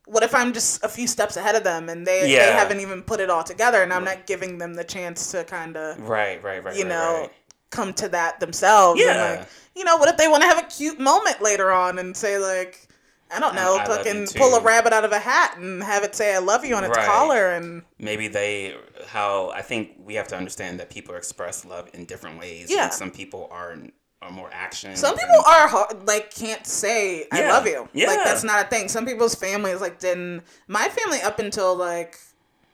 [0.07, 3.03] What if I'm just a few steps ahead of them and they, they haven't even
[3.03, 6.43] put it all together and I'm not giving them the chance to kind of Right,
[6.43, 6.75] right, right.
[6.75, 7.33] you right, know right.
[7.71, 9.31] come to that themselves and Yeah.
[9.39, 12.17] like you know what if they want to have a cute moment later on and
[12.17, 12.89] say like
[13.33, 16.15] i don't know I fucking pull a rabbit out of a hat and have it
[16.15, 17.07] say i love you on its Right.
[17.07, 18.77] collar and maybe they
[19.09, 22.71] how I think we have to understand that people express love in different ways.
[22.71, 22.89] Yeah.
[22.91, 23.77] some people are
[24.23, 24.95] are more action.
[24.95, 27.53] some and- people are hard, like can't say i Yeah.
[27.53, 28.07] love you Yeah.
[28.07, 32.19] like that's not a thing some people's families like didn't my family up until like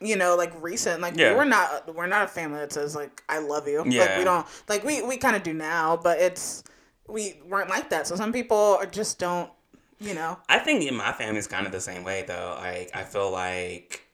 [0.01, 1.35] you know like recent like Yeah.
[1.35, 4.19] we're not we're not a family that says like i love you like Yeah.
[4.19, 6.63] we don't like we we kind of do now but it's
[7.09, 9.51] we weren't like that so some people are just don't
[10.01, 12.57] you know I think in my family family's kind of the same way though.
[12.61, 14.05] Like I feel like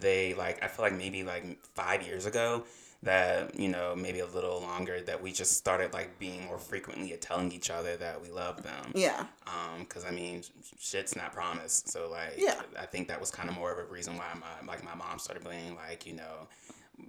[0.00, 1.44] they like I feel like maybe like
[1.74, 2.64] five years ago
[3.04, 7.16] that you know maybe a little longer that we just started like being more frequently
[7.20, 8.92] telling each other that we love them.
[8.94, 10.42] yeah Um, because I mean,
[10.78, 11.88] shit's not promised.
[11.88, 12.60] So like, Yeah.
[12.78, 15.18] I think that was kind of more of a reason why my like my mom
[15.18, 16.46] started being like, you know,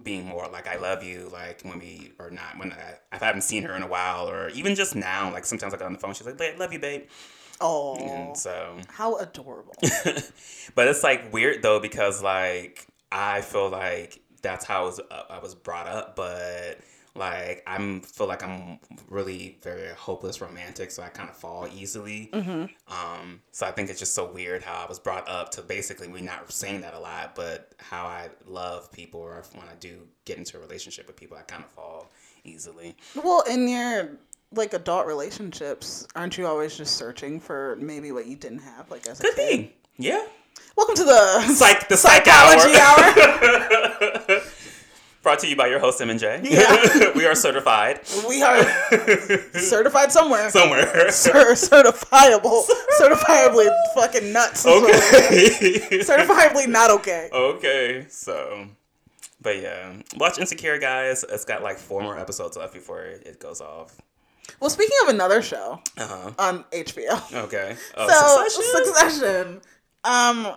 [0.02, 3.42] being more like I love you, like when we or not when I, I haven't
[3.42, 5.98] seen her in a while, or even just now, like sometimes I get on the
[5.98, 7.04] phone, she's like, "Babe, love you, babe,"
[7.60, 8.78] oh and so.
[8.88, 9.74] How adorable.
[10.74, 15.22] but it's like weird though because like I feel like that's how I was, uh,
[15.30, 16.78] I was brought up, but
[17.16, 22.28] Like I'm feel like I'm really very hopeless romantic, so I kind of fall easily.
[22.88, 26.08] Um, so I think it's just so weird how I was brought up to basically
[26.08, 30.08] we not saying that a lot, but how I love people or when I do
[30.24, 32.10] get into a relationship with people, I kind of fall
[32.42, 32.96] easily.
[33.14, 34.18] Well, in your
[34.56, 39.06] like adult relationships, aren't you always just searching for maybe what you didn't have, like
[39.06, 40.24] as a Could be, yeah.
[40.76, 44.30] Welcome to the Psych, the psych psychology hour.
[44.38, 44.40] hour.
[45.22, 46.40] Brought to you by your host M and J.
[46.44, 47.12] Yeah.
[47.16, 48.62] we are certified we are
[49.54, 50.50] certified somewhere.
[50.50, 51.10] somewhere.
[51.10, 52.64] Cer- certifiable,
[53.00, 54.60] certifiably fucking nuts.
[54.60, 55.76] is what it is.
[55.90, 55.98] Okay.
[56.24, 57.30] Certifiably not okay.
[57.32, 58.06] okay.
[58.10, 58.66] So,
[59.40, 61.24] but yeah, watch Insecure, guys.
[61.26, 63.96] It's got like four more episodes left before it goes off.
[64.60, 66.30] Well, speaking of another show Uh huh.
[66.38, 67.76] on HBO, Okay.
[67.96, 68.84] Oh, so Succession?
[68.84, 69.60] Succession.
[70.04, 70.56] Um,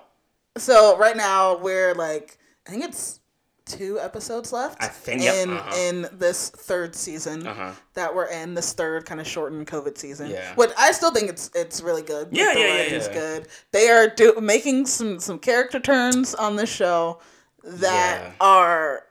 [0.58, 3.20] so right now we're like, I think it's
[3.66, 4.82] two episodes left.
[4.82, 5.76] I think- yep, in uh-huh.
[5.78, 7.72] in this third season Uh-huh.
[7.96, 10.30] that we're in, this third kind of shortened COVID season.
[10.32, 10.54] Yeah.
[10.56, 12.30] But I still think it's it's really good.
[12.32, 13.14] Yeah, the yeah, yeah, yeah.
[13.14, 13.48] good.
[13.72, 17.20] They are do making some some character turns on this show
[17.64, 18.32] that Yeah.
[18.40, 19.04] are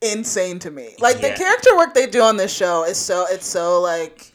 [0.00, 0.94] insane to me.
[0.98, 4.32] Like the character work they do on this show is so it's so like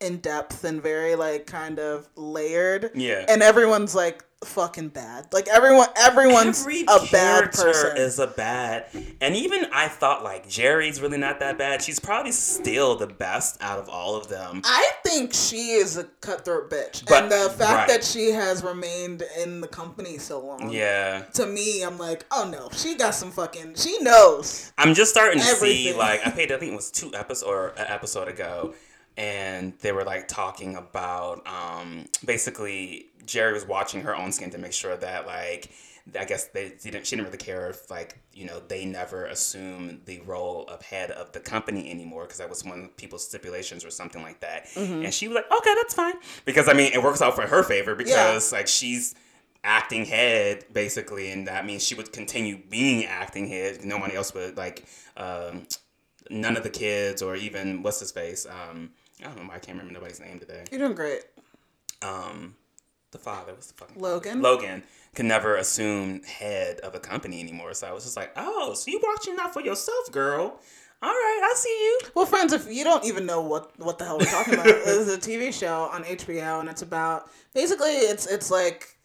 [0.00, 2.90] in depth and very like kind of layered.
[2.94, 3.24] Yeah.
[3.28, 5.26] And everyone's like fucking bad.
[5.32, 7.96] Like everyone everyone's Every a bad person.
[7.96, 8.86] is a bad,
[9.20, 11.82] and even I thought like Gerri's really not that bad.
[11.82, 14.62] She's probably still the best out of all of them.
[14.64, 17.06] I think she is a cutthroat bitch.
[17.06, 17.88] But- and the fact right.
[17.88, 20.70] that she has remained in the company so long.
[20.70, 23.74] Yeah, To me, I'm like, oh no, she got some fucking.
[23.74, 24.72] She knows.
[24.78, 27.68] I'm just starting to see like I paid I think it was two episodes or
[27.76, 28.74] an episode ago,
[29.16, 34.58] and they were like talking about um basically Gerri was watching her own skin to
[34.58, 35.70] make sure that like
[36.18, 40.00] I guess they didn't she didn't really care if like you know they never assume
[40.06, 43.84] the role of head of the company anymore because that was one of people's stipulations
[43.84, 46.14] or something like that, and she was like okay that's fine.
[46.44, 49.14] Because I mean it works out for her favor because like she's
[49.62, 53.84] acting head basically and that means she would continue being acting head.
[53.84, 54.86] Nobody else would like
[55.18, 55.66] um
[56.30, 58.46] none of the kids or even what's his face?
[58.46, 58.90] Um
[59.20, 60.64] i don't know i can't remember nobody's name today.
[60.70, 61.22] You're doing great.
[62.02, 62.56] um
[63.10, 64.40] the father was the fucking Logan?
[64.42, 64.82] logan
[65.14, 68.90] can never assume head of a company anymore so i was just like oh so
[68.90, 70.60] you watching out for yourself girl.
[71.02, 72.00] All right i see you.
[72.14, 75.08] Well, friends, if you don't even know what what the hell we're talking about, there's
[75.08, 78.98] a TV show on HBO, and it's about basically it's it's like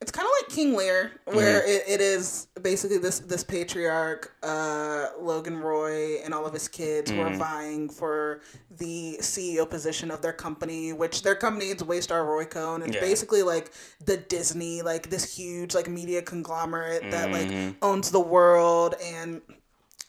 [0.00, 1.70] it's kind of like King Lear, where Mm-hmm.
[1.70, 7.10] it, it is basically this this patriarch, uh, Logan Roy, and all of his kids
[7.10, 7.38] who are Mm-hmm.
[7.38, 8.40] vying for
[8.70, 13.00] the CEO position of their company, which their company is Waystar Royco, and it's Yeah.
[13.00, 13.72] basically like
[14.04, 17.70] the Disney, like this huge like media conglomerate that like Mm-hmm.
[17.82, 19.42] owns the world and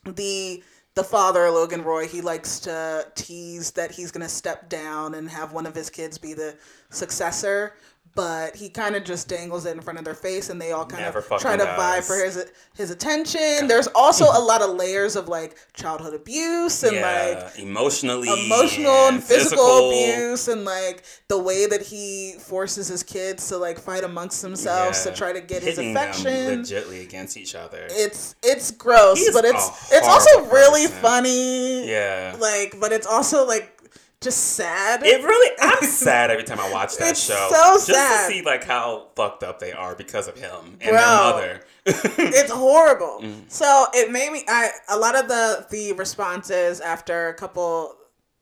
[0.05, 0.63] the
[0.95, 5.53] the father Logan Roy he likes to tease that he's gonna step down and have
[5.53, 6.55] one of his kids be the
[6.89, 7.73] successor
[8.15, 10.85] but he kind of just dangles it in front of their face and they all
[10.85, 11.75] kind Never of try to does.
[11.77, 12.45] vie for his
[12.75, 17.59] his attention there's also a lot of layers of like childhood abuse and yeah like
[17.59, 23.57] emotionally emotional and physical, abuse and like the way that he forces his kids to
[23.57, 25.11] like fight amongst themselves Yeah.
[25.11, 29.17] to try to get his Hitting them affection legitly against each other it's it's gross,
[29.19, 31.01] He's but it's it's also really person.
[31.01, 31.89] funny.
[31.89, 33.75] yeah Like, but it's also like
[34.21, 35.01] just sad.
[35.03, 37.47] It really, I'm sad every time I watch that It's show.
[37.51, 38.27] so just sad.
[38.27, 40.91] to see like how fucked up they are because of him and Bro.
[40.91, 41.61] their mother.
[41.85, 43.19] it's horrible.
[43.23, 43.49] Mm.
[43.49, 44.43] So it made me.
[44.47, 47.95] I a lot of the the responses after a couple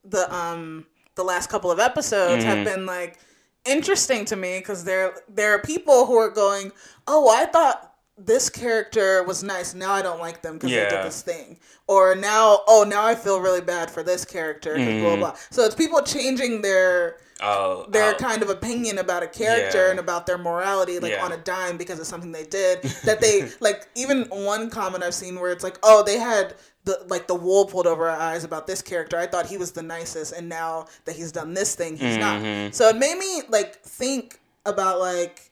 [0.04, 2.64] the um the last couple of episodes have Mm-hmm.
[2.66, 3.20] been like
[3.66, 6.72] interesting to me because there there are people who are going,
[7.08, 9.74] oh, I thought this character was nice.
[9.76, 11.60] Now I don't like them because they did this thing.
[11.88, 15.20] Or now, oh, now I feel really bad for this character Mm-hmm.
[15.20, 15.36] blah.
[15.50, 19.92] So it's people changing their oh, their oh, kind of opinion about a character Yeah.
[19.92, 21.24] and about their morality like Yeah.
[21.24, 25.14] on a dime because of something they did that they like even one comment i've
[25.14, 28.44] seen where it's like oh they had the like the wool pulled over our eyes
[28.44, 31.76] about this character i thought he was the nicest and now that he's done this
[31.76, 32.66] thing he's Mm-hmm.
[32.66, 35.52] not so it made me like think about like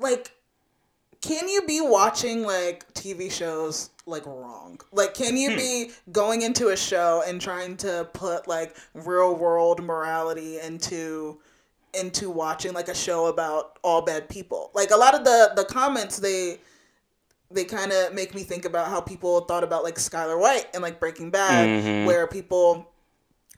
[0.00, 0.30] like
[1.20, 4.80] can you be watching like TV shows like wrong?
[4.92, 5.56] Like, can you hmm.
[5.56, 11.38] be going into a show and trying to put like real world morality into
[11.94, 14.70] into watching like a show about all bad people?
[14.74, 16.58] Like a lot of the the comments they
[17.50, 20.82] they kind of make me think about how people thought about like Skyler White and
[20.82, 22.06] like Breaking Bad, mm-hmm.
[22.06, 22.90] where people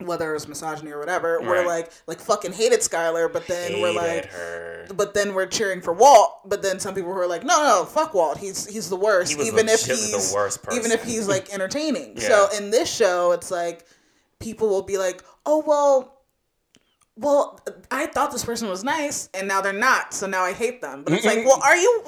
[0.05, 3.93] whether it was misogyny or whatever, we're like like fucking hated Skyler, but then we're
[3.93, 4.87] like her.
[4.95, 6.41] but then we're cheering for Walt.
[6.45, 8.37] But then some people who are like, no, no, fuck Walt.
[8.37, 9.33] He's he's the worst.
[9.39, 12.13] He even if legitimately the he's worst even if he's like entertaining.
[12.21, 12.27] Yeah.
[12.27, 13.85] So in this show, it's like
[14.39, 16.17] people will be like, oh well.
[17.17, 17.59] Well,
[17.91, 20.13] I thought this person was nice, and now they're not.
[20.13, 21.03] So now I hate them.
[21.03, 22.03] But it's like, well, are you?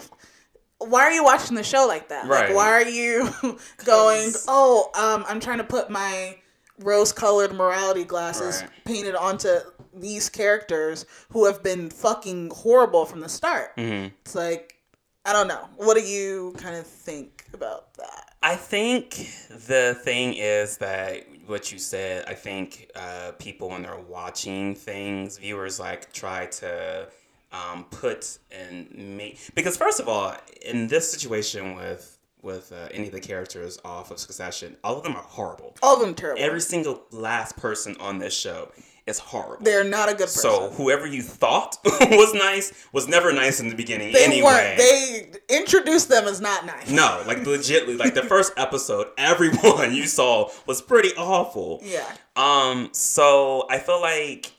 [0.79, 2.25] Why are you watching the show like that?
[2.27, 2.47] Right.
[2.47, 3.29] Like, why are you
[3.85, 6.37] going, Oh, um, I'm trying to put my
[6.79, 8.69] rose-colored morality glasses Right.
[8.85, 9.59] painted onto
[9.93, 13.75] these characters who have been fucking horrible from the start.
[13.77, 14.07] Mm-hmm.
[14.25, 14.79] It's like,
[15.25, 15.69] I don't know.
[15.77, 18.33] What do you kind of think about that?
[18.41, 19.11] I think
[19.49, 22.25] the thing is that what you said.
[22.27, 27.07] I think uh, people when they're watching things, viewers like try to
[27.53, 33.07] um, put and make because first of all, in this situation with with uh, any
[33.07, 35.75] of the characters off of Succession, all of them are horrible.
[35.81, 36.41] All of them terrible.
[36.43, 38.69] Every single last person on this show
[39.05, 39.63] is horrible.
[39.63, 40.41] They're not a good person.
[40.43, 44.13] so whoever you thought was nice was never nice in the beginning.
[44.13, 44.43] they anyway.
[44.43, 44.77] weren't.
[44.77, 46.89] They introduced them as not nice.
[46.89, 51.81] No, like legitly, like the first episode, everyone you saw was pretty awful.
[51.83, 52.09] Yeah.
[52.37, 54.52] Um, so I feel like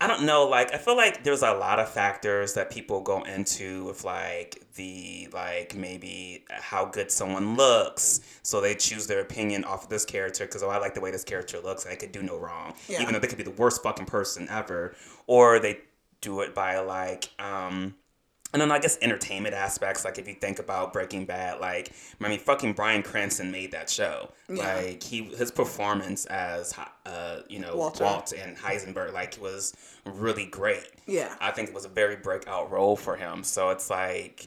[0.00, 3.24] I don't know, like I feel like there's a lot of factors that people go
[3.24, 8.20] into with like the like maybe how good someone looks.
[8.42, 11.10] So they choose their opinion off of this character because oh I like the way
[11.10, 12.74] this character looks and I could do no wrong.
[12.88, 13.02] Yeah.
[13.02, 14.94] Even though they could be the worst fucking person ever.
[15.26, 15.80] Or they
[16.20, 17.96] do it by like um
[18.52, 22.28] and then I guess entertainment aspects, like if you think about Breaking Bad, like I
[22.28, 24.32] mean, fucking Bryan Cranston made that show.
[24.48, 24.76] Yeah.
[24.76, 26.74] Like he, his performance as
[27.04, 28.04] uh, you know Walter.
[28.04, 29.74] Walt and Heisenberg, like was
[30.06, 30.90] really great.
[31.06, 31.34] Yeah.
[31.40, 33.44] I think it was a very breakout role for him.
[33.44, 34.46] So it's like,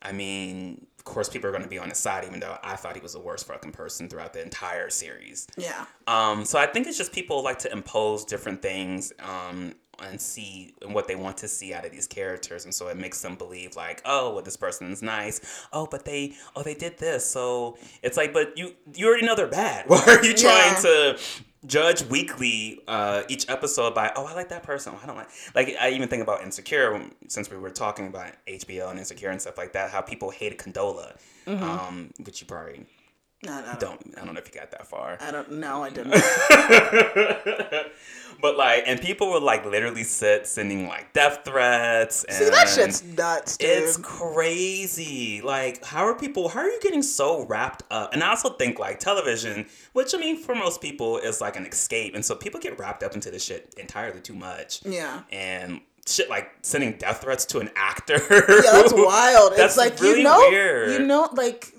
[0.00, 2.76] I mean, of course, people are going to be on his side, even though I
[2.76, 5.46] thought he was the worst fucking person throughout the entire series.
[5.56, 5.84] Yeah.
[6.06, 10.74] Um, so I think it's just people like to impose different things um, and see
[10.86, 13.76] what they want to see out of these characters, and so it makes them believe
[13.76, 15.40] like, oh, well, this person's nice.
[15.72, 17.24] Oh, but they, oh, they did this.
[17.24, 19.84] So it's like, but you, you already know they're bad.
[19.88, 20.80] Why are you trying Yeah.
[21.14, 21.18] to?
[21.64, 25.28] Judge weekly uh, each episode by oh I like that person oh, I don't like
[25.54, 29.40] like I even think about Insecure since we were talking about HBO and Insecure and
[29.40, 32.84] stuff like that how people hated Condola um, which you probably
[33.44, 33.78] No, no, no.
[33.78, 35.82] don't I don't know if you got that far I don't know.
[35.82, 36.12] I didn't.
[38.40, 42.24] but like, and people would like literally sit sending like death threats.
[42.24, 43.68] And See, that shit's nuts, dude.
[43.70, 45.40] It's crazy.
[45.42, 46.48] Like, how are people?
[46.48, 48.12] How are you getting so wrapped up?
[48.12, 51.66] And I also think like television, which I mean, for most people, is like an
[51.66, 54.84] escape, and so people get wrapped up into this shit entirely too much.
[54.84, 55.22] Yeah.
[55.30, 58.20] And shit like sending death threats to an actor.
[58.30, 59.52] yeah, that's wild.
[59.56, 60.90] That's it's like really you know, weird.
[60.90, 61.72] you know, like,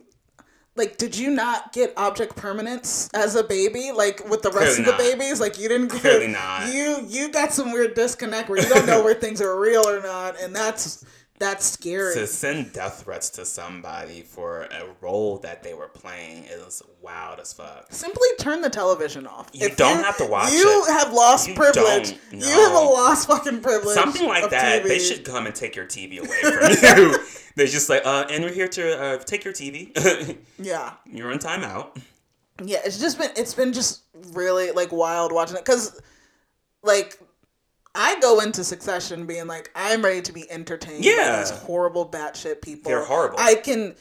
[0.75, 3.91] like, did you not get object permanence as a baby?
[3.91, 4.99] Like with the rest Clearly of the not.
[4.99, 5.91] babies, like you didn't.
[5.91, 6.73] Get, Clearly not.
[6.73, 10.01] You you got some weird disconnect where you don't know where things are real or
[10.01, 11.05] not, and that's
[11.39, 12.13] that's scary.
[12.13, 17.39] to send death threats to somebody for a role that they were playing is wild
[17.39, 17.87] as fuck.
[17.91, 19.49] Simply turn the television off.
[19.53, 20.91] You don't have to watch You it.
[20.91, 22.11] have lost You privilege.
[22.31, 23.95] don't, You have a lost fucking privilege.
[23.95, 24.83] Something like that.
[24.83, 27.17] They should come and take your TV away from you.
[27.55, 30.37] They're just like, uh, and we're here to uh, take your TV.
[30.59, 30.93] Yeah.
[31.05, 31.97] You're on timeout.
[32.63, 35.99] Yeah, it's just been it's been just really like wild watching it because
[36.83, 37.19] like
[37.95, 41.05] I go into Succession being like I'm ready to be entertained.
[41.05, 41.33] Yeah.
[41.33, 42.89] by these horrible batshit people.
[42.89, 43.37] They're horrible.
[43.39, 43.95] I can,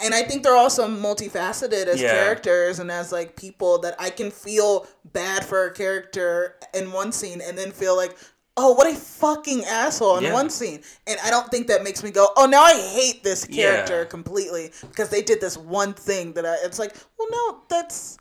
[0.00, 2.12] and I think they're also multifaceted as Yeah.
[2.12, 7.12] characters and as like people that I can feel bad for a character in one
[7.12, 8.16] scene and then feel like.
[8.58, 10.32] Oh, what a fucking asshole in Yeah.
[10.32, 10.82] one scene.
[11.06, 14.04] And I don't think that makes me go, oh, now I hate this character Yeah.
[14.06, 18.16] completely because they did this one thing that I, it's like, well, no, that's,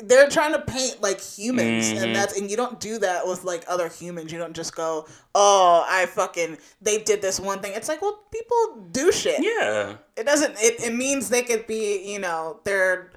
[0.00, 2.04] they're trying to paint like humans Mm-hmm.
[2.04, 4.32] and that's and you don't do that with like other humans.
[4.32, 7.72] You don't just go oh i fucking they did this one thing.
[7.74, 9.40] It's like well people do shit.
[9.42, 9.94] Yeah.
[10.16, 13.10] it doesn't it, it means they could be you know they're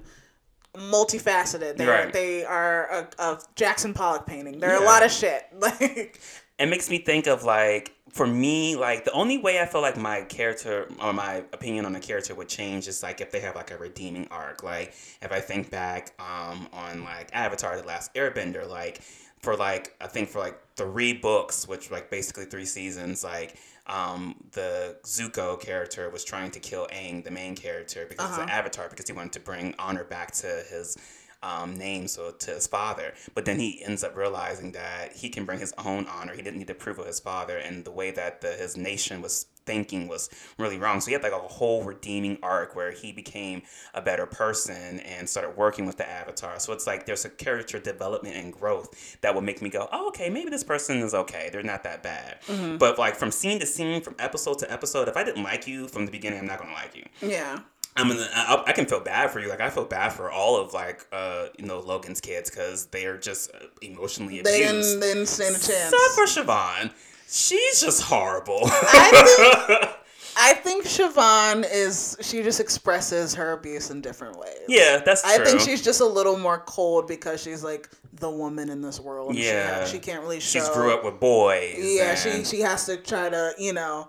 [0.76, 1.76] multifaceted.
[1.76, 2.12] They're, Right.
[2.12, 4.60] they are a, a jackson pollock painting.
[4.60, 5.44] They're a lot of shit.
[5.58, 6.20] Like
[6.58, 9.96] It makes me think of like, for me, like the only way I feel like
[9.96, 13.54] my character or my opinion on a character would change is like if they have
[13.54, 14.64] like a redeeming arc.
[14.64, 14.88] Like
[15.22, 19.02] if I think back um, on like Avatar: The Last Airbender, like
[19.40, 23.54] for like I think for like three books, which like basically three seasons, like
[23.86, 28.50] um, the Zuko character was trying to kill Aang, the main character, because he's an
[28.50, 30.96] avatar, because he wanted to bring honor back to his
[31.42, 33.14] um, name, so to his father.
[33.34, 36.34] But then he ends up realizing that he can bring his own honor.
[36.34, 39.22] He didn't need the approval of his father, and the way that the, his nation
[39.22, 40.98] was thinking was really wrong.
[40.98, 43.62] So he had like a whole redeeming arc where he became
[43.92, 46.58] a better person and started working with the Avatar.
[46.58, 50.08] So it's like there's a character development and growth that would make me go, oh,
[50.08, 51.50] okay, maybe this person is okay.
[51.52, 52.40] They're not that bad.
[52.46, 52.78] Mm-hmm.
[52.78, 55.86] But like from scene to scene, from episode to episode, if I didn't like you
[55.86, 57.04] from the beginning, I'm not gonna like you.
[57.20, 57.58] Yeah.
[57.98, 59.48] I mean, I, I can feel bad for you.
[59.48, 63.06] Like I feel bad for all of like uh you know Logan's kids because they
[63.06, 64.88] are just uh, emotionally They abused.
[64.88, 65.92] didn't, they didn't stand a chance.
[65.92, 66.92] Except for Siobhan,
[67.28, 68.60] she's just horrible.
[68.64, 69.90] I think,
[70.40, 74.60] I think Siobhan is, she just expresses her abuse in different ways.
[74.68, 75.32] yeah, that's true.
[75.32, 79.00] I think she's just a little more cold because she's like the woman in this
[79.00, 79.34] world.
[79.34, 79.84] Yeah.
[79.84, 80.60] She, she can't really show.
[80.60, 81.76] she's grew up with boys.
[81.78, 84.08] Yeah, she she has to try to you know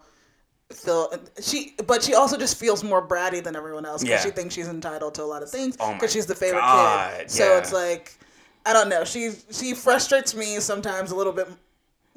[0.73, 1.11] feel
[1.41, 4.29] she, but she also just feels more bratty than everyone else because Yeah.
[4.29, 7.17] she thinks she's entitled to a lot of things Oh because she's the favorite God,
[7.19, 7.31] kid.
[7.31, 7.57] So yeah.
[7.57, 8.17] it's like
[8.65, 9.03] I don't know.
[9.03, 11.47] She she frustrates me sometimes a little bit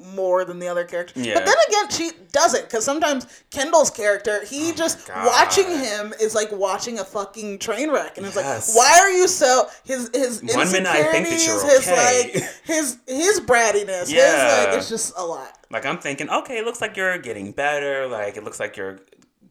[0.03, 1.25] more than the other characters.
[1.25, 1.35] Yeah.
[1.35, 5.25] But then again, she doesn't because sometimes Kendall's character, he oh just Oh God.
[5.27, 8.75] watching him is like watching a fucking train wreck, and it's Yes.
[8.75, 12.37] like, why are you so his his One minute I think that you're insecurities, his
[12.37, 14.65] like his his brattiness, his Yeah.
[14.67, 15.57] like it's just a lot.
[15.71, 18.07] like I'm thinking, okay, it looks like you're getting better.
[18.07, 18.99] Like it looks like you're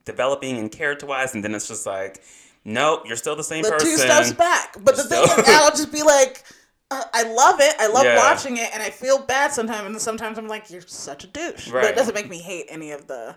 [0.04, 2.22] developing and character wise, and then it's just like,
[2.64, 3.88] nope, you're still the same the person.
[3.90, 4.76] two steps back.
[4.84, 6.44] But the thing So- is, I'll just be like,
[7.00, 7.74] uh, I love it.
[7.78, 8.16] I love Yeah.
[8.16, 9.86] watching it, and I feel bad sometimes.
[9.86, 11.70] And sometimes I'm like, you're such a douche.
[11.70, 13.36] But it doesn't make me hate any of the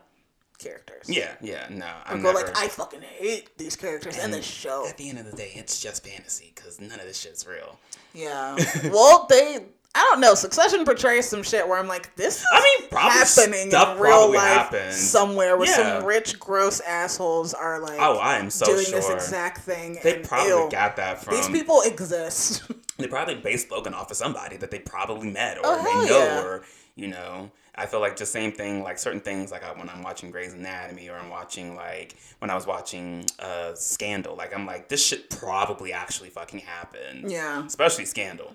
[0.58, 1.10] characters.
[1.10, 2.46] Yeah, yeah, no, I'm go never.
[2.48, 4.88] like, I fucking hate these characters and this show.
[4.88, 7.78] At the end of the day, it's just fantasy because none of this shit's real.
[8.14, 8.56] Yeah.
[8.92, 9.66] well, they.
[9.96, 10.36] I don't know.
[10.36, 14.02] Succession portrays some shit where I'm like, this is I mean, probably happening stuff in
[14.04, 14.96] real probably life happens.
[14.98, 16.00] somewhere where Yeah.
[16.00, 18.96] some rich, gross assholes are like Oh, I am so doing sure.
[18.96, 19.98] this exact thing.
[20.04, 21.36] They probably got that from.
[21.36, 22.64] These people exist.
[22.98, 26.18] They probably based Logan off of somebody that they probably met or Oh, they know
[26.18, 26.42] yeah.
[26.42, 26.64] or
[26.96, 27.52] you know.
[27.78, 30.54] I feel like the same thing, like certain things, like I, when I'm watching Grey's
[30.54, 35.06] Anatomy or I'm watching like when I was watching uh, Scandal, like I'm like this
[35.06, 37.30] shit probably actually fucking happened.
[37.30, 37.66] Yeah.
[37.66, 38.54] Especially Scandal.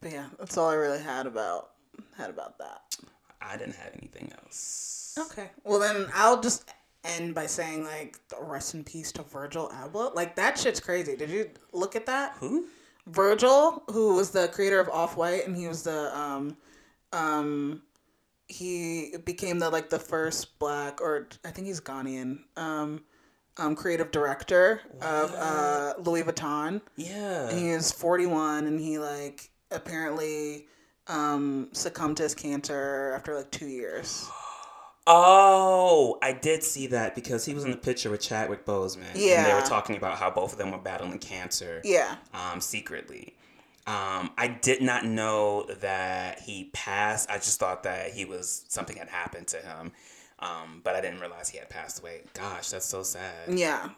[0.00, 1.70] But yeah, that's all I really had about
[2.16, 2.82] had about that.
[3.40, 5.16] I didn't have anything else.
[5.18, 5.50] Okay.
[5.64, 6.70] Well then I'll just
[7.04, 10.14] end by saying like rest in peace to Virgil Abloh.
[10.14, 11.16] Like that shit's crazy.
[11.16, 12.36] Did you look at that?
[12.40, 12.66] Who?
[13.06, 16.56] Virgil, who was the creator of Off White, and he was the um
[17.12, 17.82] um
[18.48, 23.02] he became the like the first black or I think he's Ghanaian um
[23.56, 26.80] um creative director of uh Louis Vuitton.
[26.96, 27.48] Yeah.
[27.48, 30.66] And he was 41 and he like apparently
[31.08, 34.28] um succumbed to his cancer after like 2 years.
[35.08, 39.06] Oh, I did see that because he was in the picture with Chadwick Boseman.
[39.14, 41.80] And they were talking about how both of them were battling cancer.
[41.84, 42.16] Yeah.
[42.34, 43.34] um, secretly.
[43.86, 47.30] Um, I did not know that he passed.
[47.30, 49.92] I just thought that he was something had happened to him,
[50.40, 52.22] um, but I didn't realize he had passed away.
[52.34, 53.32] Gosh, that's so sad.
[53.48, 53.90] Yeah.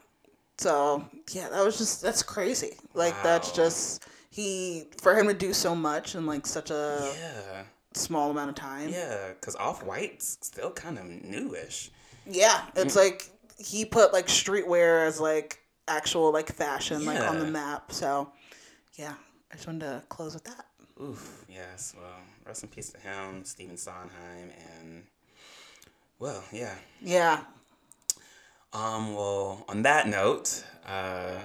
[0.59, 2.73] So yeah, that was just that's crazy.
[2.93, 4.05] Like that's just
[4.39, 7.63] he for him to do so much in like such a Yeah,
[7.95, 8.89] small amount of time.
[8.89, 11.91] yeah, because Off White's still kind of newish.
[12.25, 13.29] Yeah, it's like
[13.59, 15.59] he put like streetwear as like
[15.89, 17.91] actual like fashion like on the map.
[17.91, 18.31] So
[18.95, 19.15] yeah,
[19.51, 20.67] I just wanted to close with that.
[21.03, 21.95] Oof, yes.
[21.97, 25.03] Well, rest in peace to him, Stephen Sondheim, and
[26.21, 26.75] well, yeah.
[27.01, 27.41] Yeah.
[28.73, 29.15] Um.
[29.15, 31.39] Well, on that note, uh,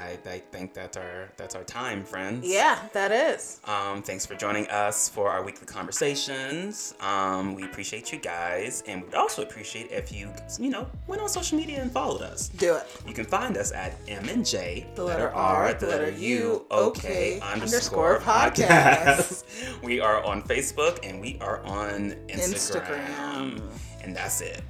[0.00, 2.46] I, I think that's our that's our time, friends.
[2.46, 3.60] Yeah, that is.
[3.64, 6.94] Um, thanks for joining us for our weekly conversations.
[7.00, 11.28] Um, we appreciate you guys, and we'd also appreciate if you, you know, went on
[11.28, 12.48] social media and followed us.
[12.48, 12.86] Do it.
[13.06, 17.42] You can find us at M and J, The letter R, the letter U, underscore
[17.52, 19.44] underscore podcast.
[19.82, 23.62] we are on Facebook and we are on Instagram, Instagram.
[24.02, 24.62] and that's it.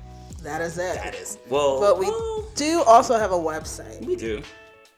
[0.42, 0.94] That is it.
[0.94, 4.42] That is well, But we well, do also have a website, we do.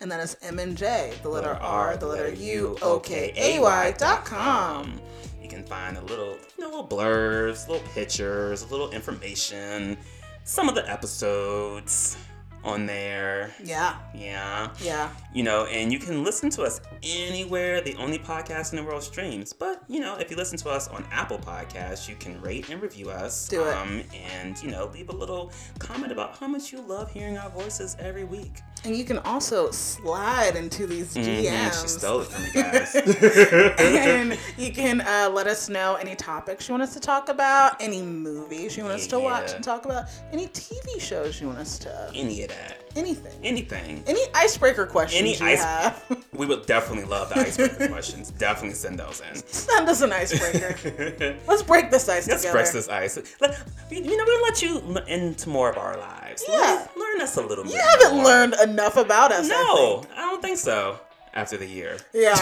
[0.01, 4.24] And that is MNJ, the letter R, the letter U, O K A Y dot
[4.24, 5.01] com.
[5.42, 9.96] You can find a little, you know, little blurs, little pictures, a little information,
[10.44, 12.16] some of the episodes
[12.62, 13.51] on there.
[13.64, 14.68] Yeah, Yeah.
[14.82, 15.09] yeah.
[15.32, 19.03] You know, and you can listen to us anywhere the only podcast in the world
[19.03, 19.55] streams.
[19.55, 22.82] But, you know, if you listen to us on Apple Podcasts, you can rate and
[22.82, 23.49] review us.
[23.49, 23.74] Do it.
[23.74, 27.49] Um, and, you know, leave a little comment about how much you love hearing our
[27.49, 28.58] voices every week.
[28.82, 31.44] And you can also slide into these DMs.
[31.70, 32.94] Mhm, she stole it from you guys.
[33.78, 37.80] and you can uh, let us know any topics you want us to talk about,
[37.82, 41.58] any movies you want us to watch and talk about, any TV shows you want
[41.58, 42.80] us to, Any of that.
[42.96, 43.32] anything.
[43.44, 44.02] Anything.
[44.07, 46.02] Any icebreaker questions Any you ice- have.
[46.32, 48.30] We would definitely love the icebreaker questions.
[48.30, 49.36] Definitely send those in.
[49.46, 51.36] Send us an icebreaker.
[51.46, 52.30] Let's break this ice together.
[52.30, 52.58] Let's together.
[52.58, 53.36] break this ice.
[53.42, 56.20] Let, you know, we'll let you into more of our lives.
[56.48, 56.57] Yeah.
[56.58, 57.72] Learn, learn us a little bit.
[57.74, 58.24] You haven't more.
[58.24, 59.46] learned enough about us.
[59.46, 60.98] I No, I don't think so.
[61.32, 61.96] After the year.
[62.12, 62.34] Yeah,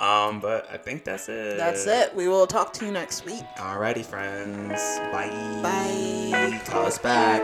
[0.00, 1.56] um, but I think that's it.
[1.56, 2.14] that's it.
[2.14, 3.42] We will talk to you next week.
[3.56, 4.80] Alrighty, friends.
[5.10, 5.28] Bye.
[5.62, 6.60] Bye.
[6.66, 7.42] Call us back.